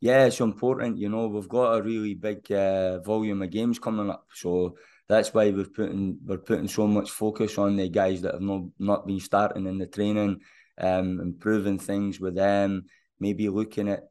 Yeah, 0.00 0.26
it's 0.26 0.40
important. 0.40 0.98
You 0.98 1.08
know, 1.08 1.26
we've 1.26 1.48
got 1.48 1.78
a 1.78 1.82
really 1.82 2.14
big 2.14 2.50
uh, 2.52 3.00
volume 3.00 3.42
of 3.42 3.50
games 3.50 3.78
coming 3.78 4.10
up, 4.10 4.26
so 4.34 4.76
that's 5.08 5.32
why 5.32 5.50
we're 5.50 5.64
putting 5.64 6.18
we're 6.24 6.38
putting 6.38 6.68
so 6.68 6.86
much 6.86 7.10
focus 7.10 7.56
on 7.58 7.76
the 7.76 7.88
guys 7.88 8.20
that 8.22 8.34
have 8.34 8.42
not 8.42 8.62
not 8.78 9.06
been 9.06 9.20
starting 9.20 9.66
in 9.66 9.78
the 9.78 9.86
training, 9.86 10.40
um, 10.78 11.20
improving 11.20 11.78
things 11.78 12.20
with 12.20 12.34
them, 12.34 12.84
maybe 13.18 13.48
looking 13.48 13.88
at 13.88 14.04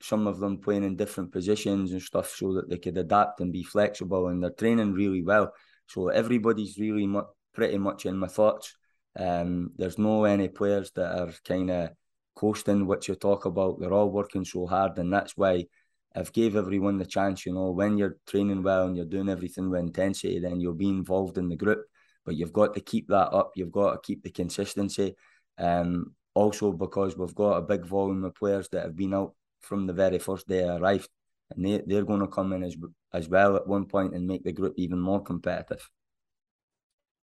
some 0.00 0.26
of 0.26 0.38
them 0.38 0.58
playing 0.58 0.84
in 0.84 0.96
different 0.96 1.32
positions 1.32 1.92
and 1.92 2.02
stuff 2.02 2.34
so 2.36 2.54
that 2.54 2.68
they 2.68 2.78
could 2.78 2.98
adapt 2.98 3.40
and 3.40 3.52
be 3.52 3.62
flexible 3.62 4.28
and 4.28 4.42
they're 4.42 4.50
training 4.50 4.92
really 4.92 5.22
well. 5.22 5.52
So 5.86 6.08
everybody's 6.08 6.78
really 6.78 7.06
mu- 7.06 7.22
pretty 7.54 7.78
much 7.78 8.06
in 8.06 8.16
my 8.16 8.26
thoughts. 8.26 8.76
Um, 9.18 9.72
there's 9.76 9.98
no 9.98 10.24
any 10.24 10.48
players 10.48 10.90
that 10.92 11.18
are 11.18 11.32
kind 11.44 11.70
of 11.70 11.90
coasting, 12.34 12.86
which 12.86 13.08
you 13.08 13.14
talk 13.14 13.44
about. 13.44 13.80
They're 13.80 13.92
all 13.92 14.10
working 14.10 14.44
so 14.44 14.66
hard, 14.66 14.98
and 14.98 15.12
that's 15.12 15.36
why 15.36 15.66
I've 16.14 16.32
gave 16.32 16.56
everyone 16.56 16.98
the 16.98 17.06
chance. 17.06 17.46
You 17.46 17.54
know, 17.54 17.70
when 17.70 17.98
you're 17.98 18.16
training 18.26 18.62
well 18.62 18.86
and 18.86 18.96
you're 18.96 19.06
doing 19.06 19.28
everything 19.28 19.70
with 19.70 19.80
intensity, 19.80 20.38
then 20.38 20.60
you'll 20.60 20.74
be 20.74 20.88
involved 20.88 21.38
in 21.38 21.48
the 21.48 21.56
group. 21.56 21.84
But 22.24 22.36
you've 22.36 22.52
got 22.52 22.74
to 22.74 22.80
keep 22.80 23.08
that 23.08 23.32
up. 23.32 23.52
You've 23.56 23.72
got 23.72 23.92
to 23.92 23.98
keep 24.02 24.22
the 24.22 24.30
consistency. 24.30 25.16
Um, 25.58 26.14
also 26.34 26.72
because 26.72 27.16
we've 27.16 27.34
got 27.34 27.56
a 27.56 27.62
big 27.62 27.84
volume 27.84 28.24
of 28.24 28.34
players 28.34 28.68
that 28.70 28.84
have 28.84 28.96
been 28.96 29.14
out 29.14 29.34
from 29.60 29.86
the 29.86 29.92
very 29.92 30.18
first 30.18 30.48
day 30.48 30.66
I 30.66 30.76
arrived, 30.76 31.08
and 31.50 31.64
they 31.64 31.82
they're 31.86 32.04
going 32.04 32.20
to 32.20 32.26
come 32.26 32.52
in 32.52 32.62
as 32.62 32.76
as 33.12 33.28
well 33.28 33.56
at 33.56 33.66
one 33.66 33.86
point 33.86 34.14
and 34.14 34.26
make 34.26 34.44
the 34.44 34.52
group 34.52 34.74
even 34.76 34.98
more 34.98 35.22
competitive. 35.22 35.88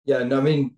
Yeah, 0.05 0.23
no, 0.23 0.39
I 0.39 0.41
mean, 0.41 0.75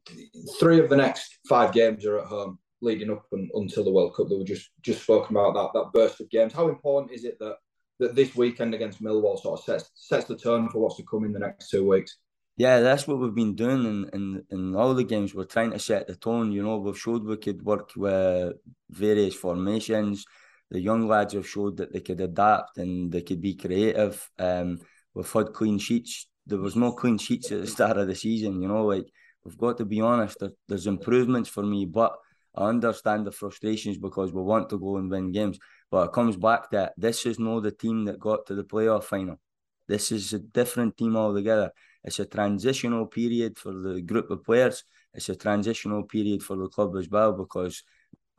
three 0.59 0.79
of 0.79 0.89
the 0.89 0.97
next 0.97 1.39
five 1.47 1.73
games 1.73 2.05
are 2.05 2.19
at 2.19 2.25
home, 2.25 2.59
leading 2.81 3.11
up 3.11 3.25
and, 3.31 3.49
until 3.53 3.83
the 3.83 3.91
World 3.91 4.15
Cup. 4.15 4.27
That 4.27 4.37
were 4.37 4.43
just 4.43 4.69
just 4.81 5.03
spoken 5.03 5.35
about 5.35 5.53
that 5.53 5.79
that 5.79 5.93
burst 5.93 6.19
of 6.21 6.29
games. 6.29 6.53
How 6.53 6.67
important 6.67 7.13
is 7.13 7.23
it 7.23 7.37
that 7.39 7.55
that 7.99 8.15
this 8.15 8.35
weekend 8.35 8.73
against 8.73 9.01
Millwall 9.01 9.39
sort 9.39 9.59
of 9.59 9.65
sets 9.65 9.91
sets 9.95 10.25
the 10.25 10.35
tone 10.35 10.69
for 10.69 10.79
what's 10.79 10.97
to 10.97 11.03
come 11.03 11.23
in 11.23 11.33
the 11.33 11.39
next 11.39 11.69
two 11.69 11.87
weeks? 11.87 12.17
Yeah, 12.57 12.81
that's 12.81 13.07
what 13.07 13.19
we've 13.19 13.33
been 13.33 13.55
doing 13.55 13.85
in, 13.85 14.09
in, 14.13 14.43
in 14.51 14.75
all 14.75 14.93
the 14.93 15.03
games. 15.03 15.33
We're 15.33 15.45
trying 15.45 15.71
to 15.71 15.79
set 15.79 16.07
the 16.07 16.15
tone. 16.15 16.51
You 16.51 16.63
know, 16.63 16.77
we've 16.77 16.99
showed 16.99 17.23
we 17.23 17.37
could 17.37 17.63
work 17.63 17.91
with 17.95 18.53
various 18.89 19.33
formations. 19.33 20.25
The 20.69 20.79
young 20.79 21.07
lads 21.07 21.33
have 21.33 21.47
showed 21.47 21.77
that 21.77 21.91
they 21.91 22.01
could 22.01 22.21
adapt 22.21 22.77
and 22.77 23.11
they 23.11 23.21
could 23.21 23.41
be 23.41 23.55
creative. 23.55 24.29
Um, 24.37 24.79
we've 25.13 25.31
had 25.31 25.53
clean 25.53 25.79
sheets. 25.79 26.27
There 26.45 26.57
was 26.57 26.75
no 26.75 26.91
clean 26.91 27.17
sheets 27.17 27.51
at 27.51 27.61
the 27.61 27.67
start 27.67 27.97
of 27.97 28.07
the 28.07 28.15
season. 28.15 28.61
You 28.61 28.67
know, 28.67 28.85
like 28.85 29.07
we've 29.43 29.57
got 29.57 29.77
to 29.77 29.85
be 29.85 30.01
honest. 30.01 30.37
There, 30.39 30.51
there's 30.67 30.87
improvements 30.87 31.49
for 31.49 31.63
me, 31.63 31.85
but 31.85 32.13
I 32.55 32.67
understand 32.67 33.25
the 33.25 33.31
frustrations 33.31 33.97
because 33.97 34.33
we 34.33 34.41
want 34.41 34.69
to 34.69 34.79
go 34.79 34.97
and 34.97 35.09
win 35.09 35.31
games. 35.31 35.57
But 35.89 36.07
it 36.07 36.13
comes 36.13 36.35
back 36.35 36.71
that 36.71 36.93
this 36.97 37.25
is 37.25 37.39
not 37.39 37.63
the 37.63 37.71
team 37.71 38.05
that 38.05 38.19
got 38.19 38.45
to 38.47 38.55
the 38.55 38.63
playoff 38.63 39.05
final. 39.05 39.39
This 39.87 40.11
is 40.11 40.33
a 40.33 40.39
different 40.39 40.97
team 40.97 41.15
altogether. 41.15 41.71
It's 42.03 42.19
a 42.19 42.25
transitional 42.25 43.05
period 43.05 43.57
for 43.57 43.73
the 43.73 44.01
group 44.01 44.31
of 44.31 44.43
players. 44.43 44.83
It's 45.13 45.29
a 45.29 45.35
transitional 45.35 46.03
period 46.03 46.41
for 46.41 46.55
the 46.55 46.67
club 46.67 46.95
as 46.95 47.09
well 47.09 47.33
because 47.33 47.83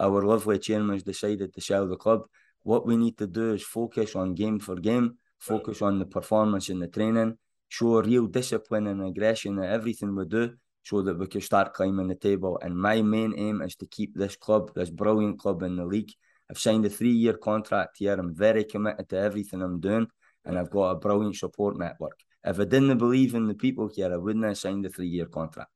our 0.00 0.22
lovely 0.22 0.58
chairman's 0.58 1.02
decided 1.02 1.54
to 1.54 1.60
sell 1.60 1.86
the 1.86 1.96
club. 1.96 2.22
What 2.62 2.86
we 2.86 2.96
need 2.96 3.18
to 3.18 3.26
do 3.26 3.52
is 3.52 3.62
focus 3.62 4.16
on 4.16 4.34
game 4.34 4.58
for 4.58 4.76
game, 4.76 5.18
focus 5.38 5.82
on 5.82 5.98
the 5.98 6.06
performance 6.06 6.68
in 6.68 6.78
the 6.78 6.88
training, 6.88 7.38
show 7.72 8.02
real 8.02 8.26
discipline 8.26 8.86
and 8.86 9.02
aggression 9.02 9.56
in 9.58 9.64
everything 9.64 10.14
we 10.14 10.26
do, 10.26 10.52
so 10.82 11.00
that 11.00 11.18
we 11.18 11.26
can 11.26 11.40
start 11.40 11.72
climbing 11.72 12.08
the 12.08 12.14
table. 12.14 12.58
And 12.60 12.76
my 12.76 13.00
main 13.00 13.32
aim 13.38 13.62
is 13.62 13.76
to 13.76 13.86
keep 13.86 14.14
this 14.14 14.36
club, 14.36 14.74
this 14.74 14.90
brilliant 14.90 15.38
club 15.38 15.62
in 15.62 15.76
the 15.76 15.86
league. 15.86 16.12
I've 16.50 16.58
signed 16.58 16.84
a 16.84 16.90
three 16.90 17.16
year 17.24 17.38
contract 17.38 17.96
here. 17.96 18.12
I'm 18.12 18.34
very 18.34 18.64
committed 18.64 19.08
to 19.08 19.16
everything 19.16 19.62
I'm 19.62 19.80
doing, 19.80 20.06
and 20.44 20.58
I've 20.58 20.70
got 20.70 20.90
a 20.90 20.96
brilliant 20.96 21.36
support 21.36 21.78
network. 21.78 22.18
If 22.44 22.60
I 22.60 22.64
didn't 22.64 22.98
believe 22.98 23.34
in 23.34 23.46
the 23.46 23.54
people 23.54 23.88
here, 23.88 24.12
I 24.12 24.18
wouldn't 24.18 24.44
have 24.44 24.58
signed 24.58 24.84
a 24.84 24.90
three 24.90 25.08
year 25.08 25.26
contract. 25.26 25.70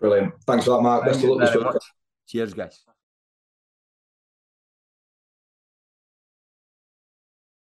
Brilliant. 0.00 0.34
Thanks 0.44 0.66
a 0.66 0.70
lot, 0.72 0.82
Mark. 0.82 1.04
Best 1.04 1.22
of 1.22 1.62
luck 1.62 1.78
Cheers, 2.26 2.54
guys. 2.54 2.84